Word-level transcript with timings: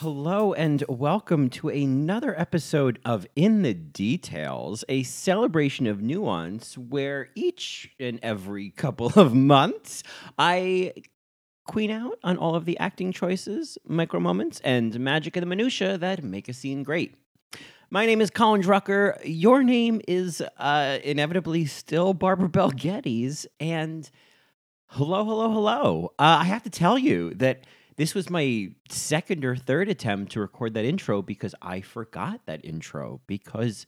Hello 0.00 0.52
and 0.52 0.84
welcome 0.90 1.48
to 1.48 1.70
another 1.70 2.38
episode 2.38 2.98
of 3.06 3.26
In 3.34 3.62
the 3.62 3.72
Details, 3.72 4.84
a 4.90 5.04
celebration 5.04 5.86
of 5.86 6.02
nuance 6.02 6.76
where 6.76 7.30
each 7.34 7.88
and 7.98 8.20
every 8.22 8.68
couple 8.68 9.06
of 9.16 9.32
months 9.32 10.02
I 10.38 10.92
queen 11.66 11.90
out 11.90 12.18
on 12.22 12.36
all 12.36 12.54
of 12.54 12.66
the 12.66 12.78
acting 12.78 13.10
choices, 13.10 13.78
micro 13.88 14.20
moments, 14.20 14.60
and 14.62 15.00
magic 15.00 15.34
of 15.34 15.40
the 15.40 15.46
minutia 15.46 15.96
that 15.96 16.22
make 16.22 16.50
a 16.50 16.52
scene 16.52 16.82
great. 16.82 17.14
My 17.88 18.04
name 18.04 18.20
is 18.20 18.28
Colin 18.28 18.60
Drucker. 18.60 19.18
Your 19.24 19.62
name 19.62 20.02
is 20.06 20.42
uh, 20.58 20.98
inevitably 21.04 21.64
still 21.64 22.12
Barbara 22.12 22.50
Bel 22.50 22.70
Geddes. 22.70 23.46
And 23.58 24.10
hello, 24.88 25.24
hello, 25.24 25.50
hello. 25.50 26.12
Uh, 26.18 26.40
I 26.40 26.44
have 26.44 26.64
to 26.64 26.70
tell 26.70 26.98
you 26.98 27.32
that 27.36 27.64
this 27.96 28.14
was 28.14 28.30
my 28.30 28.70
second 28.88 29.44
or 29.44 29.56
third 29.56 29.88
attempt 29.88 30.32
to 30.32 30.40
record 30.40 30.74
that 30.74 30.84
intro 30.84 31.22
because 31.22 31.54
I 31.62 31.80
forgot 31.80 32.40
that 32.46 32.64
intro 32.64 33.20
because 33.26 33.86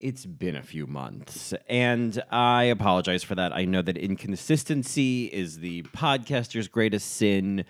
it's 0.00 0.26
been 0.26 0.56
a 0.56 0.62
few 0.62 0.86
months. 0.86 1.54
And 1.68 2.22
I 2.30 2.64
apologize 2.64 3.22
for 3.22 3.34
that. 3.34 3.52
I 3.52 3.64
know 3.64 3.82
that 3.82 3.96
inconsistency 3.96 5.26
is 5.26 5.58
the 5.58 5.82
podcaster's 5.82 6.68
greatest 6.68 7.14
sin. 7.14 7.64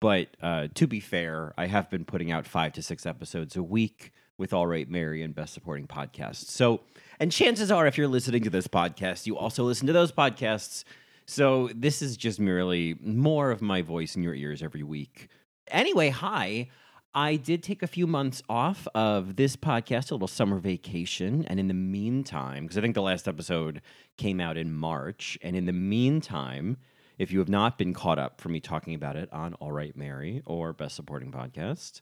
But 0.00 0.28
uh, 0.42 0.68
to 0.74 0.86
be 0.86 1.00
fair, 1.00 1.54
I 1.56 1.66
have 1.66 1.90
been 1.90 2.04
putting 2.04 2.30
out 2.30 2.46
five 2.46 2.72
to 2.74 2.82
six 2.82 3.06
episodes 3.06 3.56
a 3.56 3.62
week 3.62 4.12
with 4.36 4.52
All 4.52 4.66
Right 4.66 4.88
Mary 4.88 5.22
and 5.22 5.34
Best 5.34 5.54
Supporting 5.54 5.86
Podcasts. 5.86 6.46
So, 6.46 6.80
and 7.20 7.30
chances 7.30 7.70
are, 7.70 7.86
if 7.86 7.96
you're 7.96 8.08
listening 8.08 8.42
to 8.42 8.50
this 8.50 8.66
podcast, 8.66 9.26
you 9.26 9.36
also 9.36 9.64
listen 9.64 9.86
to 9.86 9.92
those 9.92 10.12
podcasts. 10.12 10.84
So, 11.26 11.70
this 11.74 12.02
is 12.02 12.16
just 12.16 12.38
merely 12.38 12.96
more 13.00 13.50
of 13.50 13.62
my 13.62 13.82
voice 13.82 14.14
in 14.14 14.22
your 14.22 14.34
ears 14.34 14.62
every 14.62 14.82
week. 14.82 15.28
Anyway, 15.68 16.10
hi. 16.10 16.68
I 17.16 17.36
did 17.36 17.62
take 17.62 17.82
a 17.82 17.86
few 17.86 18.08
months 18.08 18.42
off 18.48 18.88
of 18.94 19.36
this 19.36 19.54
podcast, 19.54 20.10
a 20.10 20.14
little 20.14 20.26
summer 20.26 20.58
vacation. 20.58 21.44
And 21.46 21.60
in 21.60 21.68
the 21.68 21.74
meantime, 21.74 22.64
because 22.64 22.76
I 22.76 22.80
think 22.80 22.96
the 22.96 23.02
last 23.02 23.28
episode 23.28 23.80
came 24.16 24.40
out 24.40 24.56
in 24.56 24.72
March, 24.72 25.38
and 25.40 25.54
in 25.54 25.66
the 25.66 25.72
meantime, 25.72 26.76
if 27.16 27.30
you 27.30 27.38
have 27.38 27.48
not 27.48 27.78
been 27.78 27.94
caught 27.94 28.18
up 28.18 28.40
for 28.40 28.48
me 28.48 28.58
talking 28.58 28.94
about 28.94 29.14
it 29.14 29.32
on 29.32 29.54
All 29.54 29.70
Right 29.70 29.96
Mary 29.96 30.42
or 30.44 30.72
Best 30.72 30.96
Supporting 30.96 31.30
Podcast, 31.30 32.00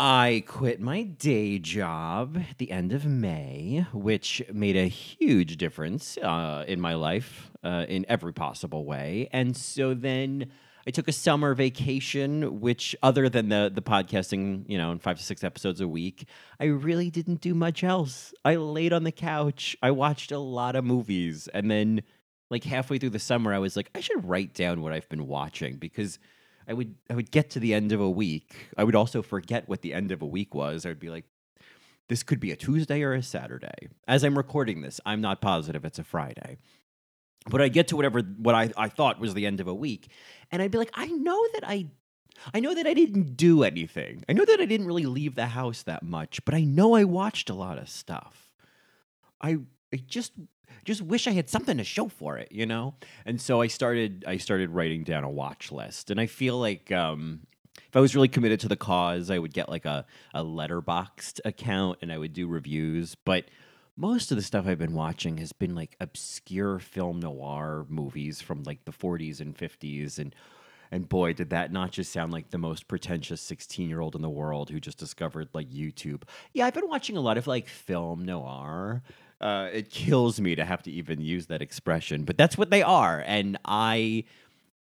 I 0.00 0.44
quit 0.46 0.80
my 0.80 1.02
day 1.02 1.58
job 1.58 2.40
at 2.48 2.58
the 2.58 2.70
end 2.70 2.92
of 2.92 3.04
May, 3.04 3.84
which 3.92 4.40
made 4.52 4.76
a 4.76 4.86
huge 4.86 5.56
difference 5.56 6.16
uh, 6.18 6.64
in 6.68 6.80
my 6.80 6.94
life 6.94 7.50
uh, 7.64 7.84
in 7.88 8.06
every 8.08 8.32
possible 8.32 8.84
way. 8.84 9.28
And 9.32 9.56
so 9.56 9.94
then 9.94 10.52
I 10.86 10.92
took 10.92 11.08
a 11.08 11.12
summer 11.12 11.52
vacation, 11.52 12.60
which, 12.60 12.94
other 13.02 13.28
than 13.28 13.48
the 13.48 13.72
the 13.74 13.82
podcasting, 13.82 14.66
you 14.68 14.78
know, 14.78 14.92
in 14.92 15.00
five 15.00 15.18
to 15.18 15.24
six 15.24 15.42
episodes 15.42 15.80
a 15.80 15.88
week, 15.88 16.28
I 16.60 16.66
really 16.66 17.10
didn't 17.10 17.40
do 17.40 17.52
much 17.52 17.82
else. 17.82 18.32
I 18.44 18.54
laid 18.54 18.92
on 18.92 19.02
the 19.02 19.10
couch. 19.10 19.76
I 19.82 19.90
watched 19.90 20.30
a 20.30 20.38
lot 20.38 20.76
of 20.76 20.84
movies, 20.84 21.48
and 21.52 21.68
then 21.68 22.02
like 22.50 22.62
halfway 22.62 22.98
through 22.98 23.10
the 23.10 23.18
summer, 23.18 23.52
I 23.52 23.58
was 23.58 23.76
like, 23.76 23.90
I 23.96 24.00
should 24.00 24.28
write 24.28 24.54
down 24.54 24.80
what 24.80 24.92
I've 24.92 25.08
been 25.08 25.26
watching 25.26 25.76
because 25.76 26.20
I 26.68 26.74
would 26.74 26.94
I 27.08 27.14
would 27.14 27.30
get 27.30 27.50
to 27.50 27.60
the 27.60 27.74
end 27.74 27.92
of 27.92 28.00
a 28.00 28.10
week. 28.10 28.68
I 28.76 28.84
would 28.84 28.94
also 28.94 29.22
forget 29.22 29.68
what 29.68 29.82
the 29.82 29.94
end 29.94 30.12
of 30.12 30.22
a 30.22 30.26
week 30.26 30.54
was. 30.54 30.84
I 30.84 30.90
would 30.90 31.00
be 31.00 31.10
like, 31.10 31.24
this 32.08 32.22
could 32.22 32.40
be 32.40 32.52
a 32.52 32.56
Tuesday 32.56 33.02
or 33.02 33.14
a 33.14 33.22
Saturday. 33.22 33.88
As 34.06 34.22
I'm 34.22 34.36
recording 34.36 34.82
this, 34.82 35.00
I'm 35.06 35.20
not 35.20 35.40
positive 35.40 35.84
it's 35.84 35.98
a 35.98 36.04
Friday. 36.04 36.58
But 37.48 37.62
I 37.62 37.68
get 37.68 37.88
to 37.88 37.96
whatever 37.96 38.20
what 38.20 38.54
I, 38.54 38.70
I 38.76 38.88
thought 38.88 39.18
was 39.20 39.32
the 39.32 39.46
end 39.46 39.60
of 39.60 39.68
a 39.68 39.74
week, 39.74 40.10
and 40.52 40.60
I'd 40.60 40.70
be 40.70 40.78
like, 40.78 40.90
I 40.94 41.06
know 41.06 41.42
that 41.54 41.64
I 41.66 41.86
I 42.52 42.60
know 42.60 42.74
that 42.74 42.86
I 42.86 42.94
didn't 42.94 43.36
do 43.36 43.62
anything. 43.62 44.24
I 44.28 44.32
know 44.32 44.44
that 44.44 44.60
I 44.60 44.66
didn't 44.66 44.86
really 44.86 45.06
leave 45.06 45.34
the 45.34 45.46
house 45.46 45.82
that 45.84 46.02
much, 46.02 46.44
but 46.44 46.54
I 46.54 46.62
know 46.62 46.94
I 46.94 47.04
watched 47.04 47.48
a 47.48 47.54
lot 47.54 47.78
of 47.78 47.88
stuff. 47.88 48.52
I 49.40 49.58
I 49.92 49.96
just 50.06 50.32
just 50.84 51.02
wish 51.02 51.26
I 51.26 51.32
had 51.32 51.48
something 51.48 51.76
to 51.78 51.84
show 51.84 52.08
for 52.08 52.38
it, 52.38 52.52
you 52.52 52.66
know? 52.66 52.94
And 53.24 53.40
so 53.40 53.60
I 53.60 53.66
started 53.66 54.24
I 54.26 54.36
started 54.36 54.70
writing 54.70 55.04
down 55.04 55.24
a 55.24 55.30
watch 55.30 55.70
list. 55.72 56.10
And 56.10 56.20
I 56.20 56.26
feel 56.26 56.58
like 56.58 56.90
um 56.92 57.40
if 57.88 57.96
I 57.96 58.00
was 58.00 58.14
really 58.14 58.28
committed 58.28 58.60
to 58.60 58.68
the 58.68 58.76
cause, 58.76 59.30
I 59.30 59.38
would 59.38 59.54
get 59.54 59.68
like 59.68 59.84
a, 59.84 60.04
a 60.34 60.44
Letterboxd 60.44 61.40
account 61.44 61.98
and 62.02 62.12
I 62.12 62.18
would 62.18 62.32
do 62.32 62.46
reviews. 62.46 63.14
But 63.14 63.46
most 63.96 64.30
of 64.30 64.36
the 64.36 64.42
stuff 64.42 64.66
I've 64.66 64.78
been 64.78 64.94
watching 64.94 65.38
has 65.38 65.52
been 65.52 65.74
like 65.74 65.96
obscure 66.00 66.78
film 66.78 67.20
noir 67.20 67.86
movies 67.88 68.40
from 68.40 68.62
like 68.64 68.84
the 68.84 68.92
40s 68.92 69.40
and 69.40 69.56
50s. 69.56 70.18
And 70.18 70.34
and 70.90 71.08
boy, 71.08 71.34
did 71.34 71.50
that 71.50 71.72
not 71.72 71.90
just 71.90 72.12
sound 72.12 72.32
like 72.32 72.50
the 72.50 72.58
most 72.58 72.88
pretentious 72.88 73.40
16 73.42 73.88
year 73.88 74.00
old 74.00 74.14
in 74.14 74.22
the 74.22 74.30
world 74.30 74.70
who 74.70 74.80
just 74.80 74.98
discovered 74.98 75.48
like 75.52 75.68
YouTube. 75.70 76.22
Yeah, 76.52 76.66
I've 76.66 76.74
been 76.74 76.88
watching 76.88 77.16
a 77.16 77.20
lot 77.20 77.38
of 77.38 77.46
like 77.46 77.68
film 77.68 78.24
noir. 78.24 79.02
Uh, 79.40 79.68
it 79.72 79.90
kills 79.90 80.40
me 80.40 80.56
to 80.56 80.64
have 80.64 80.82
to 80.82 80.90
even 80.90 81.20
use 81.20 81.46
that 81.46 81.62
expression, 81.62 82.24
but 82.24 82.36
that's 82.36 82.58
what 82.58 82.70
they 82.70 82.82
are. 82.82 83.22
And 83.24 83.56
I 83.64 84.24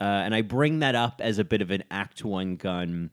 uh, 0.01 0.03
and 0.03 0.35
I 0.35 0.41
bring 0.41 0.79
that 0.79 0.95
up 0.95 1.22
as 1.23 1.39
a 1.39 1.44
bit 1.44 1.62
of 1.62 1.72
an 1.72 1.84
Act 1.89 2.25
One 2.25 2.57
gun 2.57 3.11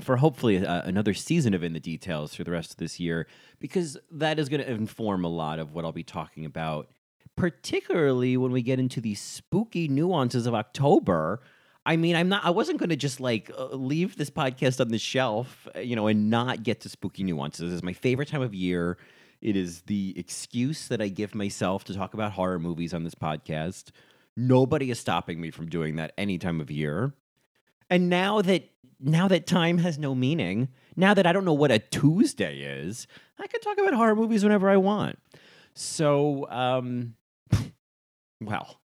for 0.00 0.16
hopefully 0.16 0.64
uh, 0.64 0.82
another 0.82 1.14
season 1.14 1.54
of 1.54 1.62
In 1.62 1.72
the 1.72 1.80
Details 1.80 2.32
through 2.32 2.46
the 2.46 2.50
rest 2.50 2.72
of 2.72 2.76
this 2.78 2.98
year, 2.98 3.26
because 3.60 3.96
that 4.10 4.38
is 4.38 4.48
going 4.48 4.60
to 4.60 4.70
inform 4.70 5.24
a 5.24 5.28
lot 5.28 5.58
of 5.58 5.72
what 5.72 5.84
I'll 5.84 5.92
be 5.92 6.02
talking 6.02 6.44
about, 6.44 6.88
particularly 7.36 8.36
when 8.36 8.50
we 8.50 8.62
get 8.62 8.78
into 8.78 9.00
the 9.00 9.14
spooky 9.14 9.88
nuances 9.88 10.46
of 10.46 10.54
October. 10.54 11.40
I 11.84 11.96
mean, 11.96 12.16
I'm 12.16 12.28
not. 12.28 12.44
I 12.44 12.50
wasn't 12.50 12.78
going 12.78 12.90
to 12.90 12.96
just 12.96 13.20
like 13.20 13.50
uh, 13.56 13.66
leave 13.66 14.16
this 14.16 14.30
podcast 14.30 14.80
on 14.80 14.88
the 14.88 14.98
shelf, 14.98 15.68
you 15.80 15.94
know, 15.94 16.08
and 16.08 16.28
not 16.28 16.64
get 16.64 16.80
to 16.80 16.88
spooky 16.88 17.22
nuances. 17.22 17.72
It's 17.72 17.82
my 17.82 17.92
favorite 17.92 18.28
time 18.28 18.42
of 18.42 18.54
year. 18.54 18.98
It 19.40 19.56
is 19.56 19.82
the 19.82 20.14
excuse 20.16 20.88
that 20.88 21.00
I 21.00 21.08
give 21.08 21.34
myself 21.34 21.84
to 21.84 21.94
talk 21.94 22.14
about 22.14 22.32
horror 22.32 22.58
movies 22.58 22.94
on 22.94 23.04
this 23.04 23.14
podcast. 23.14 23.90
Nobody 24.36 24.90
is 24.90 24.98
stopping 24.98 25.40
me 25.40 25.50
from 25.50 25.68
doing 25.68 25.96
that 25.96 26.12
any 26.18 26.38
time 26.38 26.60
of 26.60 26.70
year. 26.70 27.14
And 27.88 28.08
now 28.08 28.42
that 28.42 28.70
now 28.98 29.28
that 29.28 29.46
time 29.46 29.78
has 29.78 29.98
no 29.98 30.14
meaning, 30.14 30.68
now 30.96 31.14
that 31.14 31.26
I 31.26 31.32
don't 31.32 31.44
know 31.44 31.52
what 31.52 31.70
a 31.70 31.78
Tuesday 31.78 32.60
is, 32.60 33.06
I 33.38 33.46
can 33.46 33.60
talk 33.60 33.78
about 33.78 33.94
horror 33.94 34.16
movies 34.16 34.42
whenever 34.42 34.70
I 34.70 34.78
want. 34.78 35.18
So, 35.74 36.48
um, 36.50 37.14
well, 38.40 38.80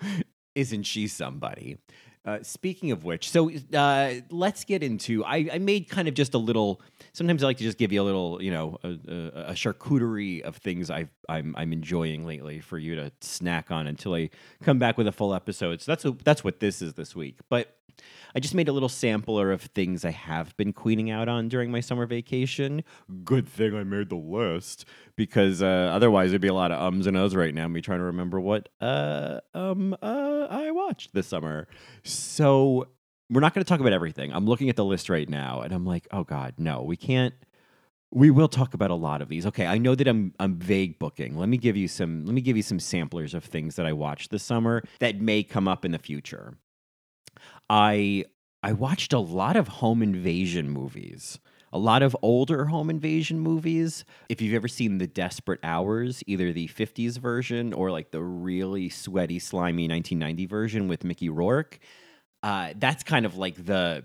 isn't 0.54 0.84
she 0.84 1.08
somebody? 1.08 1.78
Uh, 2.26 2.38
speaking 2.42 2.90
of 2.90 3.04
which, 3.04 3.28
so 3.28 3.50
uh, 3.74 4.14
let's 4.30 4.64
get 4.64 4.82
into. 4.82 5.22
I, 5.26 5.46
I 5.52 5.58
made 5.58 5.90
kind 5.90 6.08
of 6.08 6.14
just 6.14 6.32
a 6.32 6.38
little. 6.38 6.80
Sometimes 7.12 7.42
I 7.42 7.48
like 7.48 7.58
to 7.58 7.64
just 7.64 7.76
give 7.76 7.92
you 7.92 8.00
a 8.00 8.02
little, 8.02 8.42
you 8.42 8.50
know, 8.50 8.78
a, 8.82 8.88
a, 8.88 9.44
a 9.48 9.52
charcuterie 9.52 10.40
of 10.40 10.56
things 10.56 10.88
I've, 10.88 11.10
I'm 11.28 11.54
I'm 11.58 11.70
enjoying 11.74 12.24
lately 12.24 12.60
for 12.60 12.78
you 12.78 12.94
to 12.94 13.12
snack 13.20 13.70
on 13.70 13.86
until 13.86 14.14
I 14.14 14.30
come 14.62 14.78
back 14.78 14.96
with 14.96 15.06
a 15.06 15.12
full 15.12 15.34
episode. 15.34 15.82
So 15.82 15.92
that's 15.92 16.04
a, 16.06 16.12
that's 16.12 16.42
what 16.42 16.60
this 16.60 16.80
is 16.80 16.94
this 16.94 17.14
week. 17.14 17.40
But 17.50 17.76
I 18.34 18.40
just 18.40 18.54
made 18.54 18.68
a 18.68 18.72
little 18.72 18.88
sampler 18.88 19.52
of 19.52 19.62
things 19.62 20.04
I 20.04 20.10
have 20.10 20.56
been 20.56 20.72
queening 20.72 21.10
out 21.10 21.28
on 21.28 21.48
during 21.48 21.70
my 21.70 21.80
summer 21.80 22.06
vacation. 22.06 22.82
Good 23.24 23.48
thing 23.48 23.76
I 23.76 23.84
made 23.84 24.08
the 24.08 24.16
list 24.16 24.84
because 25.16 25.62
uh, 25.62 25.90
otherwise 25.92 26.30
there'd 26.30 26.40
be 26.40 26.48
a 26.48 26.54
lot 26.54 26.72
of 26.72 26.80
ums 26.80 27.06
and 27.06 27.16
uhs 27.16 27.36
right 27.36 27.54
now. 27.54 27.68
Me 27.68 27.80
trying 27.80 28.00
to 28.00 28.04
remember 28.04 28.40
what 28.40 28.68
uh, 28.80 29.40
um 29.54 29.96
uh, 30.02 30.46
I 30.50 30.70
watched 30.70 31.14
this 31.14 31.28
summer. 31.28 31.68
So 32.02 32.88
we're 33.30 33.40
not 33.40 33.54
going 33.54 33.64
to 33.64 33.68
talk 33.68 33.80
about 33.80 33.92
everything. 33.92 34.32
I'm 34.32 34.46
looking 34.46 34.68
at 34.68 34.76
the 34.76 34.84
list 34.84 35.08
right 35.08 35.28
now, 35.28 35.62
and 35.62 35.72
I'm 35.72 35.84
like, 35.84 36.06
oh 36.12 36.24
god, 36.24 36.54
no, 36.58 36.82
we 36.82 36.96
can't. 36.96 37.34
We 38.10 38.30
will 38.30 38.48
talk 38.48 38.74
about 38.74 38.90
a 38.90 38.94
lot 38.94 39.22
of 39.22 39.28
these. 39.28 39.44
Okay, 39.46 39.66
I 39.66 39.78
know 39.78 39.94
that 39.94 40.06
I'm 40.06 40.34
I'm 40.38 40.56
vague 40.56 40.98
booking. 40.98 41.36
Let 41.36 41.48
me 41.48 41.56
give 41.56 41.76
you 41.76 41.88
some 41.88 42.26
let 42.26 42.34
me 42.34 42.40
give 42.40 42.56
you 42.56 42.62
some 42.62 42.80
samplers 42.80 43.34
of 43.34 43.44
things 43.44 43.76
that 43.76 43.86
I 43.86 43.92
watched 43.92 44.30
this 44.30 44.42
summer 44.42 44.82
that 45.00 45.20
may 45.20 45.42
come 45.42 45.66
up 45.66 45.84
in 45.84 45.90
the 45.92 45.98
future. 45.98 46.54
I 47.68 48.24
I 48.62 48.72
watched 48.72 49.12
a 49.12 49.18
lot 49.18 49.56
of 49.56 49.68
home 49.68 50.02
invasion 50.02 50.70
movies. 50.70 51.38
A 51.72 51.78
lot 51.78 52.02
of 52.02 52.16
older 52.22 52.66
home 52.66 52.88
invasion 52.88 53.40
movies. 53.40 54.04
If 54.28 54.40
you've 54.40 54.54
ever 54.54 54.68
seen 54.68 54.98
The 54.98 55.08
Desperate 55.08 55.58
Hours, 55.64 56.22
either 56.26 56.52
the 56.52 56.68
50s 56.68 57.18
version 57.18 57.72
or 57.72 57.90
like 57.90 58.12
the 58.12 58.22
really 58.22 58.88
sweaty, 58.88 59.40
slimy 59.40 59.88
1990 59.88 60.46
version 60.46 60.88
with 60.88 61.02
Mickey 61.02 61.28
Rourke, 61.28 61.80
uh, 62.44 62.74
that's 62.76 63.02
kind 63.02 63.26
of 63.26 63.36
like 63.36 63.66
the 63.66 64.04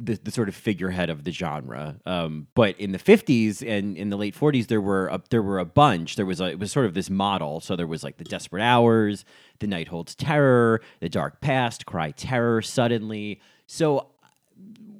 the, 0.00 0.18
the 0.22 0.30
sort 0.30 0.48
of 0.48 0.54
figurehead 0.54 1.10
of 1.10 1.24
the 1.24 1.30
genre. 1.30 1.96
Um, 2.06 2.46
but 2.54 2.78
in 2.78 2.92
the 2.92 2.98
50s 2.98 3.66
and 3.66 3.96
in 3.96 4.10
the 4.10 4.16
late 4.16 4.34
40s, 4.34 4.66
there 4.66 4.80
were 4.80 5.08
a, 5.08 5.22
there 5.30 5.42
were 5.42 5.58
a 5.58 5.64
bunch. 5.64 6.16
There 6.16 6.26
was 6.26 6.40
a, 6.40 6.46
it 6.46 6.58
was 6.58 6.72
sort 6.72 6.86
of 6.86 6.94
this 6.94 7.10
model. 7.10 7.60
So 7.60 7.76
there 7.76 7.86
was 7.86 8.02
like 8.02 8.16
the 8.18 8.24
Desperate 8.24 8.62
Hours, 8.62 9.24
The 9.58 9.66
Night 9.66 9.88
Holds 9.88 10.14
Terror, 10.14 10.80
The 11.00 11.08
Dark 11.08 11.40
Past, 11.40 11.86
Cry 11.86 12.10
Terror, 12.12 12.62
Suddenly. 12.62 13.40
So 13.66 14.08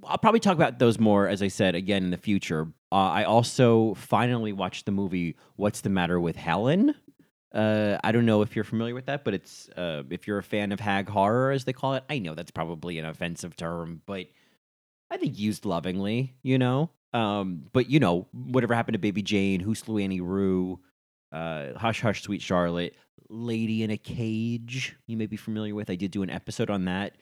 I'll 0.05 0.19
probably 0.19 0.41
talk 0.41 0.55
about 0.55 0.79
those 0.79 0.99
more, 0.99 1.29
as 1.29 1.43
I 1.43 1.49
said, 1.49 1.75
again 1.75 2.05
in 2.05 2.11
the 2.11 2.19
future. 2.19 2.69
Uh, 2.91 2.95
I 2.95 3.25
also 3.25 3.95
finally 3.95 4.53
watched 4.53 4.87
the 4.87 4.93
movie 4.93 5.37
What's 5.57 5.83
the 5.83 5.91
Matter 5.91 6.19
with 6.19 6.37
Helen? 6.37 6.95
Uh, 7.53 7.99
I 8.05 8.13
don't 8.13 8.27
know 8.27 8.43
if 8.43 8.55
you're 8.55 8.65
familiar 8.65 8.95
with 8.95 9.07
that, 9.07 9.25
but 9.25 9.35
it's 9.35 9.69
uh, 9.71 10.03
if 10.11 10.27
you're 10.27 10.39
a 10.39 10.43
fan 10.43 10.71
of 10.71 10.81
hag 10.81 11.09
horror, 11.09 11.51
as 11.51 11.65
they 11.65 11.73
call 11.73 11.95
it. 11.95 12.05
I 12.09 12.19
know 12.19 12.35
that's 12.35 12.51
probably 12.51 12.99
an 12.99 13.07
offensive 13.07 13.57
term, 13.57 14.03
but 14.07 14.27
I 15.11 15.17
think 15.17 15.39
used 15.39 15.65
lovingly, 15.65 16.35
you 16.43 16.59
know. 16.59 16.91
Um, 17.15 17.65
but 17.73 17.89
you 17.89 18.01
know, 18.01 18.27
whatever 18.33 18.75
happened 18.75 18.95
to 18.95 18.99
Baby 18.99 19.23
Jane, 19.23 19.61
Who 19.61 19.75
Slew 19.75 19.99
Auntie 19.99 20.21
Roo, 20.21 20.79
uh, 21.33 21.69
Hush 21.77 22.01
Hush 22.01 22.23
Sweet 22.23 22.43
Charlotte, 22.43 22.95
Lady 23.29 23.83
in 23.83 23.91
a 23.91 23.97
Cage. 23.97 24.97
You 25.07 25.17
may 25.17 25.27
be 25.27 25.37
familiar 25.37 25.75
with. 25.75 25.91
I 25.91 25.95
did 25.95 26.11
do 26.11 26.23
an 26.23 26.31
episode 26.31 26.71
on 26.71 26.85
that 26.85 27.17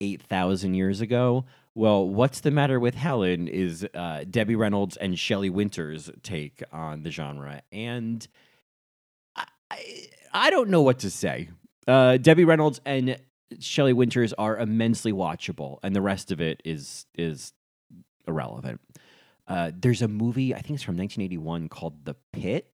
eight 0.00 0.22
thousand 0.22 0.74
years 0.74 1.00
ago. 1.00 1.44
Well, 1.74 2.08
what's 2.08 2.40
the 2.40 2.50
matter 2.50 2.80
with 2.80 2.96
Helen 2.96 3.46
is 3.46 3.86
uh, 3.94 4.24
Debbie 4.28 4.56
Reynolds 4.56 4.96
and 4.96 5.16
Shelley 5.16 5.50
Winters' 5.50 6.10
take 6.24 6.62
on 6.72 7.04
the 7.04 7.10
genre, 7.12 7.62
and 7.70 8.26
I, 9.36 9.44
I, 9.70 10.06
I 10.32 10.50
don't 10.50 10.70
know 10.70 10.82
what 10.82 10.98
to 11.00 11.10
say. 11.10 11.50
Uh, 11.86 12.16
Debbie 12.16 12.44
Reynolds 12.44 12.80
and 12.84 13.16
Shelley 13.60 13.92
Winters 13.92 14.32
are 14.34 14.56
immensely 14.58 15.12
watchable, 15.12 15.78
and 15.82 15.94
the 15.94 16.02
rest 16.02 16.30
of 16.30 16.40
it 16.40 16.60
is 16.64 17.06
is 17.14 17.52
irrelevant. 18.26 18.80
Uh, 19.46 19.70
there's 19.74 20.02
a 20.02 20.08
movie 20.08 20.54
I 20.54 20.60
think 20.60 20.76
it's 20.76 20.82
from 20.82 20.96
1981 20.96 21.68
called 21.68 22.04
The 22.04 22.14
Pit 22.32 22.70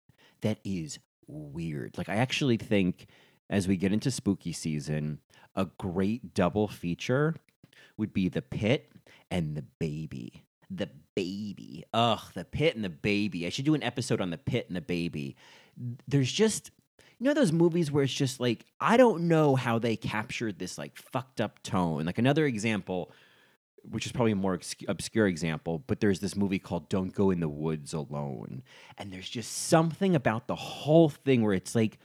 that 0.42 0.58
is 0.64 0.98
weird. 1.26 1.96
Like 1.96 2.08
I 2.08 2.16
actually 2.16 2.58
think 2.58 3.06
as 3.48 3.66
we 3.66 3.76
get 3.76 3.92
into 3.92 4.10
spooky 4.10 4.52
season, 4.52 5.20
a 5.56 5.66
great 5.78 6.34
double 6.34 6.68
feature 6.68 7.34
would 7.96 8.12
be 8.12 8.28
The 8.28 8.42
Pit 8.42 8.92
and 9.30 9.56
The 9.56 9.64
Baby. 9.78 10.44
The 10.70 10.90
Baby. 11.14 11.84
Ugh, 11.94 12.20
The 12.34 12.44
Pit 12.44 12.76
and 12.76 12.84
The 12.84 12.90
Baby. 12.90 13.46
I 13.46 13.48
should 13.48 13.64
do 13.64 13.74
an 13.74 13.82
episode 13.82 14.20
on 14.20 14.30
The 14.30 14.38
Pit 14.38 14.66
and 14.68 14.76
The 14.76 14.82
Baby. 14.82 15.36
There's 16.06 16.30
just 16.30 16.70
you 17.18 17.24
know 17.24 17.34
those 17.34 17.52
movies 17.52 17.90
where 17.90 18.04
it's 18.04 18.12
just 18.12 18.40
like 18.40 18.64
I 18.80 18.96
don't 18.96 19.28
know 19.28 19.56
how 19.56 19.78
they 19.78 19.96
captured 19.96 20.58
this 20.58 20.78
like 20.78 20.96
fucked 20.96 21.40
up 21.40 21.62
tone. 21.62 22.04
Like 22.04 22.18
another 22.18 22.46
example, 22.46 23.12
which 23.82 24.06
is 24.06 24.12
probably 24.12 24.32
a 24.32 24.36
more 24.36 24.58
obscure 24.88 25.26
example, 25.26 25.82
but 25.86 26.00
there's 26.00 26.20
this 26.20 26.36
movie 26.36 26.58
called 26.58 26.88
Don't 26.88 27.12
Go 27.12 27.30
in 27.30 27.40
the 27.40 27.48
Woods 27.48 27.92
Alone, 27.92 28.62
and 28.96 29.12
there's 29.12 29.28
just 29.28 29.52
something 29.52 30.14
about 30.14 30.46
the 30.46 30.54
whole 30.54 31.08
thing 31.08 31.42
where 31.42 31.54
it's 31.54 31.74
like, 31.74 31.98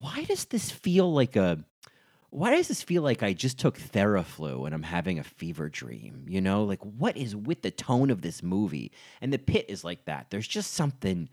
why 0.00 0.24
does 0.24 0.46
this 0.46 0.70
feel 0.70 1.12
like 1.12 1.36
a 1.36 1.64
why 2.30 2.56
does 2.56 2.68
this 2.68 2.82
feel 2.82 3.02
like 3.02 3.22
I 3.22 3.34
just 3.34 3.58
took 3.58 3.78
Theraflu 3.78 4.64
and 4.64 4.74
I'm 4.74 4.82
having 4.82 5.18
a 5.18 5.22
fever 5.22 5.68
dream? 5.68 6.24
You 6.26 6.40
know, 6.40 6.64
like 6.64 6.80
what 6.80 7.16
is 7.16 7.36
with 7.36 7.60
the 7.60 7.70
tone 7.70 8.10
of 8.10 8.22
this 8.22 8.42
movie? 8.42 8.90
And 9.20 9.30
the 9.32 9.38
pit 9.38 9.66
is 9.68 9.84
like 9.84 10.06
that. 10.06 10.28
There's 10.30 10.48
just 10.48 10.72
something 10.72 11.28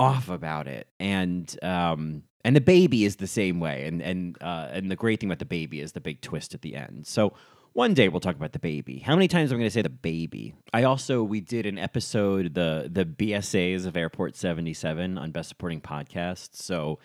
off 0.00 0.28
about 0.28 0.66
it, 0.66 0.88
and 0.98 1.56
um, 1.62 2.22
and 2.44 2.56
the 2.56 2.60
baby 2.60 3.04
is 3.04 3.16
the 3.16 3.26
same 3.26 3.60
way. 3.60 3.86
And 3.86 4.02
and 4.02 4.36
uh, 4.40 4.68
and 4.72 4.90
the 4.90 4.96
great 4.96 5.20
thing 5.20 5.28
about 5.28 5.38
the 5.38 5.44
baby 5.44 5.80
is 5.80 5.92
the 5.92 6.00
big 6.00 6.20
twist 6.20 6.54
at 6.54 6.62
the 6.62 6.76
end. 6.76 7.06
So 7.06 7.34
one 7.72 7.94
day 7.94 8.08
we'll 8.08 8.20
talk 8.20 8.36
about 8.36 8.52
the 8.52 8.58
baby. 8.58 8.98
How 8.98 9.14
many 9.14 9.28
times 9.28 9.52
am 9.52 9.56
I 9.56 9.60
going 9.60 9.68
to 9.68 9.74
say 9.74 9.82
the 9.82 9.88
baby? 9.90 10.54
I 10.72 10.82
also 10.84 11.22
we 11.22 11.40
did 11.40 11.66
an 11.66 11.78
episode 11.78 12.54
the 12.54 12.88
the 12.90 13.04
BSAs 13.04 13.86
of 13.86 13.96
Airport 13.96 14.36
77 14.36 15.18
on 15.18 15.30
Best 15.30 15.48
Supporting 15.50 15.80
Podcast. 15.80 16.50
So 16.54 16.98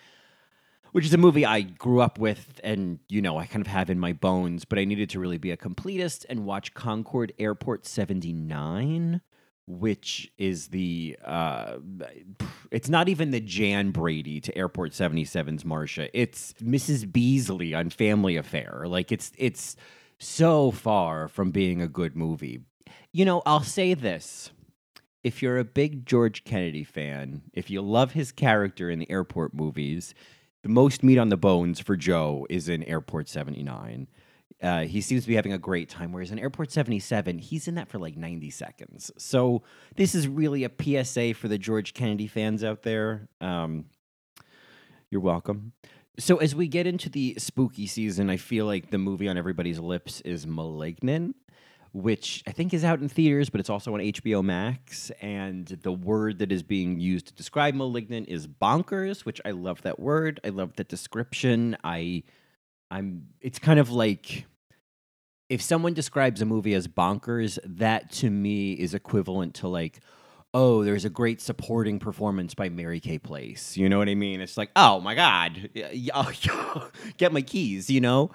which 0.96 1.04
is 1.04 1.12
a 1.12 1.18
movie 1.18 1.44
I 1.44 1.60
grew 1.60 2.00
up 2.00 2.18
with 2.18 2.58
and, 2.64 3.00
you 3.10 3.20
know, 3.20 3.36
I 3.36 3.44
kind 3.44 3.60
of 3.60 3.66
have 3.66 3.90
in 3.90 3.98
my 3.98 4.14
bones, 4.14 4.64
but 4.64 4.78
I 4.78 4.86
needed 4.86 5.10
to 5.10 5.20
really 5.20 5.36
be 5.36 5.50
a 5.50 5.56
completist 5.56 6.24
and 6.30 6.46
watch 6.46 6.72
Concorde 6.72 7.34
Airport 7.38 7.84
79, 7.84 9.20
which 9.66 10.30
is 10.38 10.68
the, 10.68 11.16
uh, 11.24 11.76
it's 12.70 12.88
not 12.88 13.08
even 13.08 13.30
the 13.30 13.40
Jan 13.40 13.90
Brady 13.90 14.40
to 14.40 14.56
Airport 14.56 14.92
77's 14.92 15.64
Marcia. 15.64 16.08
It's 16.18 16.52
Mrs. 16.54 17.10
Beasley 17.10 17.74
on 17.74 17.90
Family 17.90 18.36
Affair. 18.36 18.84
Like, 18.86 19.10
it's, 19.10 19.32
it's 19.36 19.76
so 20.18 20.70
far 20.70 21.28
from 21.28 21.50
being 21.50 21.82
a 21.82 21.88
good 21.88 22.16
movie. 22.16 22.60
You 23.12 23.24
know, 23.24 23.42
I'll 23.44 23.62
say 23.62 23.94
this 23.94 24.50
if 25.26 25.42
you're 25.42 25.58
a 25.58 25.64
big 25.64 26.06
George 26.06 26.44
Kennedy 26.44 26.84
fan, 26.84 27.42
if 27.52 27.68
you 27.68 27.82
love 27.82 28.12
his 28.12 28.30
character 28.30 28.88
in 28.88 29.00
the 29.00 29.10
airport 29.10 29.52
movies, 29.52 30.14
the 30.62 30.68
most 30.68 31.02
meat 31.02 31.18
on 31.18 31.30
the 31.30 31.36
bones 31.36 31.80
for 31.80 31.96
Joe 31.96 32.46
is 32.48 32.68
in 32.68 32.84
Airport 32.84 33.28
79. 33.28 34.06
Uh, 34.62 34.84
he 34.84 35.00
seems 35.00 35.22
to 35.22 35.28
be 35.28 35.34
having 35.34 35.52
a 35.52 35.58
great 35.58 35.88
time, 35.88 36.12
whereas 36.12 36.30
in 36.30 36.38
Airport 36.38 36.72
77, 36.72 37.38
he's 37.38 37.68
in 37.68 37.74
that 37.74 37.88
for 37.88 37.98
like 37.98 38.16
90 38.16 38.50
seconds. 38.50 39.10
So 39.18 39.62
this 39.96 40.14
is 40.14 40.26
really 40.26 40.64
a 40.64 40.70
PSA 40.70 41.34
for 41.34 41.48
the 41.48 41.58
George 41.58 41.92
Kennedy 41.92 42.26
fans 42.26 42.64
out 42.64 42.82
there. 42.82 43.28
Um, 43.40 43.86
you're 45.10 45.20
welcome. 45.20 45.72
So 46.18 46.38
as 46.38 46.54
we 46.54 46.68
get 46.68 46.86
into 46.86 47.10
the 47.10 47.34
spooky 47.36 47.86
season, 47.86 48.30
I 48.30 48.38
feel 48.38 48.64
like 48.64 48.90
the 48.90 48.98
movie 48.98 49.28
on 49.28 49.36
everybody's 49.36 49.78
lips 49.78 50.22
is 50.22 50.46
Malignant 50.46 51.36
which 51.96 52.42
I 52.46 52.52
think 52.52 52.74
is 52.74 52.84
out 52.84 53.00
in 53.00 53.08
theaters, 53.08 53.48
but 53.48 53.58
it's 53.58 53.70
also 53.70 53.94
on 53.94 54.00
HBO 54.00 54.44
Max. 54.44 55.10
And 55.22 55.66
the 55.66 55.92
word 55.92 56.40
that 56.40 56.52
is 56.52 56.62
being 56.62 57.00
used 57.00 57.28
to 57.28 57.32
describe 57.32 57.74
Malignant 57.74 58.28
is 58.28 58.46
bonkers, 58.46 59.24
which 59.24 59.40
I 59.46 59.52
love 59.52 59.80
that 59.82 59.98
word. 59.98 60.38
I 60.44 60.50
love 60.50 60.76
that 60.76 60.88
description. 60.88 61.74
I, 61.82 62.24
I'm. 62.90 63.28
It's 63.40 63.58
kind 63.58 63.78
of 63.78 63.90
like 63.90 64.46
if 65.48 65.62
someone 65.62 65.94
describes 65.94 66.42
a 66.42 66.44
movie 66.44 66.74
as 66.74 66.88
bonkers, 66.88 67.58
that 67.64 68.10
to 68.12 68.30
me 68.30 68.72
is 68.72 68.94
equivalent 68.94 69.54
to 69.56 69.68
like, 69.68 70.00
oh, 70.52 70.84
there's 70.84 71.04
a 71.04 71.10
great 71.10 71.40
supporting 71.40 71.98
performance 71.98 72.54
by 72.54 72.68
Mary 72.68 73.00
Kay 73.00 73.18
Place. 73.18 73.76
You 73.76 73.88
know 73.88 73.98
what 73.98 74.08
I 74.08 74.14
mean? 74.14 74.40
It's 74.40 74.56
like, 74.56 74.70
oh 74.74 75.00
my 75.00 75.14
god, 75.14 75.70
oh, 76.14 76.90
get 77.16 77.32
my 77.32 77.42
keys. 77.42 77.90
You 77.90 78.00
know. 78.00 78.30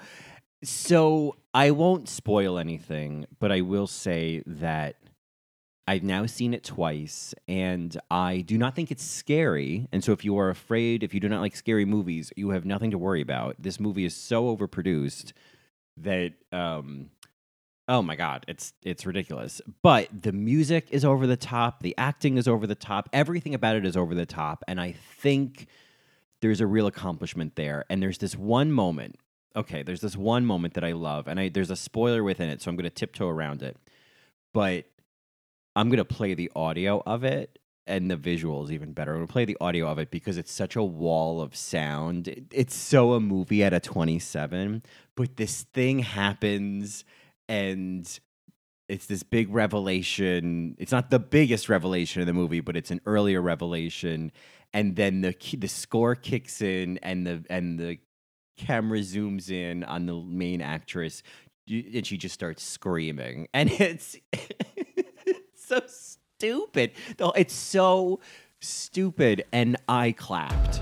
So 0.64 1.38
I 1.56 1.72
won't 1.72 2.08
spoil 2.08 2.60
anything, 2.60 3.26
but 3.40 3.52
I 3.52 3.62
will 3.62 3.88
say 3.88 4.44
that 4.46 4.96
I've 5.88 6.04
now 6.04 6.26
seen 6.26 6.54
it 6.54 6.64
twice, 6.64 7.34
and 7.48 8.00
I 8.10 8.42
do 8.42 8.58
not 8.58 8.76
think 8.76 8.92
it's 8.92 9.04
scary. 9.04 9.88
And 9.92 10.04
so, 10.04 10.12
if 10.12 10.24
you 10.24 10.38
are 10.38 10.50
afraid, 10.50 11.04
if 11.04 11.14
you 11.14 11.20
do 11.20 11.28
not 11.28 11.42
like 11.42 11.56
scary 11.56 11.86
movies, 11.86 12.32
you 12.36 12.52
have 12.52 12.66
nothing 12.66 12.92
to 12.92 12.98
worry 12.98 13.22
about. 13.22 13.56
This 13.60 13.80
movie 13.80 14.06
is 14.06 14.16
so 14.16 14.56
overproduced 14.56 15.34
that, 15.98 16.34
um, 16.52 17.10
oh 17.88 18.02
my 18.02 18.16
god, 18.16 18.46
it's 18.48 18.74
it's 18.84 19.06
ridiculous. 19.06 19.60
But 19.82 20.10
the 20.22 20.32
music 20.32 20.88
is 20.92 21.04
over 21.04 21.26
the 21.26 21.38
top, 21.38 21.82
the 21.82 21.96
acting 21.98 22.38
is 22.38 22.48
over 22.48 22.68
the 22.68 22.76
top, 22.76 23.10
everything 23.12 23.56
about 23.56 23.76
it 23.76 23.86
is 23.86 23.98
over 23.98 24.14
the 24.14 24.26
top, 24.26 24.64
and 24.68 24.80
I 24.80 24.92
think 24.92 25.68
there's 26.42 26.62
a 26.62 26.68
real 26.68 26.88
accomplishment 26.88 27.56
there. 27.56 27.86
And 27.90 28.02
there's 28.02 28.18
this 28.20 28.36
one 28.36 28.72
moment 28.72 29.18
okay, 29.56 29.84
there's 29.84 30.02
this 30.02 30.16
one 30.16 30.46
moment 30.46 30.74
that 30.76 30.84
I 30.84 30.94
love, 30.94 31.28
and 31.28 31.40
I 31.40 31.50
there's 31.50 31.72
a 31.72 31.76
spoiler 31.76 32.24
within 32.24 32.50
it, 32.50 32.62
so 32.62 32.70
I'm 32.70 32.76
going 32.76 32.84
to 32.84 32.90
tiptoe 32.90 33.28
around 33.28 33.62
it. 33.62 33.78
But 34.54 34.86
I'm 35.76 35.90
to 35.98 36.06
play 36.06 36.34
the 36.34 36.52
audio 36.56 37.02
of 37.06 37.24
it, 37.24 37.60
and 37.88 38.10
the 38.10 38.18
visuals 38.18 38.72
even 38.72 38.94
better. 38.94 39.16
I'm 39.16 39.26
to 39.26 39.32
play 39.32 39.46
the 39.46 39.58
audio 39.60 39.88
of 39.88 40.00
it 40.00 40.12
because 40.12 40.38
it's 40.38 40.52
such 40.52 40.76
a 40.76 40.84
wall 40.84 41.42
of 41.42 41.56
sound. 41.56 42.28
It, 42.28 42.46
it's 42.52 42.76
so 42.76 43.14
a 43.14 43.20
movie 43.20 43.64
at 43.64 43.74
a 43.74 43.80
27, 43.80 44.84
but 45.16 45.38
this 45.38 45.64
thing 45.74 46.00
happens, 46.00 47.04
and 47.48 48.20
it's 48.90 49.06
this 49.06 49.24
big 49.24 49.54
revelation. 49.54 50.76
It's 50.78 50.92
not 50.92 51.10
the 51.10 51.20
biggest 51.20 51.70
revelation 51.70 52.22
of 52.22 52.28
the 52.28 52.34
movie, 52.34 52.60
but 52.60 52.76
it's 52.76 52.92
an 52.92 53.02
earlier 53.06 53.42
revelation. 53.42 54.32
And 54.74 54.96
then 54.96 55.22
the 55.22 55.36
the 55.58 55.68
score 55.68 56.16
kicks 56.16 56.62
in, 56.62 56.98
and 57.00 57.26
the 57.28 57.44
and 57.50 57.80
the 57.80 58.00
camera 58.58 59.00
zooms 59.00 59.50
in 59.50 59.84
on 59.84 60.06
the 60.06 60.16
main 60.22 60.62
actress 60.62 61.24
and 61.68 62.06
she 62.06 62.18
just 62.18 62.34
starts 62.34 62.64
screaming 62.64 63.48
and 63.54 63.72
it's 63.80 64.18
so 65.72 65.82
stupid. 65.88 66.92
Though 67.18 67.32
it's 67.32 67.54
so 67.54 68.20
stupid 68.64 69.44
and 69.52 69.76
i 69.90 70.12
clapped 70.12 70.82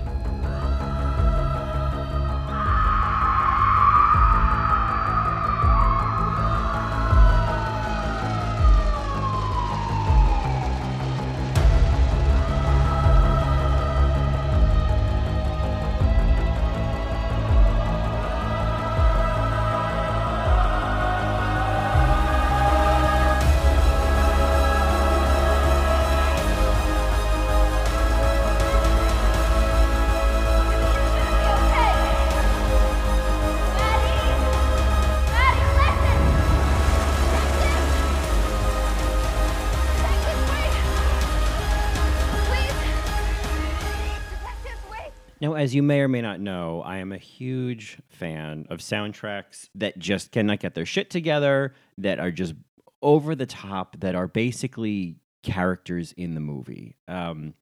as 45.60 45.74
you 45.74 45.82
may 45.82 46.00
or 46.00 46.08
may 46.08 46.22
not 46.22 46.40
know, 46.40 46.80
I 46.86 46.96
am 46.96 47.12
a 47.12 47.18
huge 47.18 47.98
fan 48.08 48.66
of 48.70 48.78
soundtracks 48.78 49.68
that 49.74 49.98
just 49.98 50.32
cannot 50.32 50.60
get 50.60 50.74
their 50.74 50.86
shit 50.86 51.10
together, 51.10 51.74
that 51.98 52.18
are 52.18 52.30
just 52.30 52.54
over 53.02 53.34
the 53.34 53.44
top, 53.44 54.00
that 54.00 54.14
are 54.14 54.26
basically 54.26 55.16
characters 55.42 56.14
in 56.16 56.34
the 56.34 56.40
movie. 56.40 56.96
Um, 57.08 57.52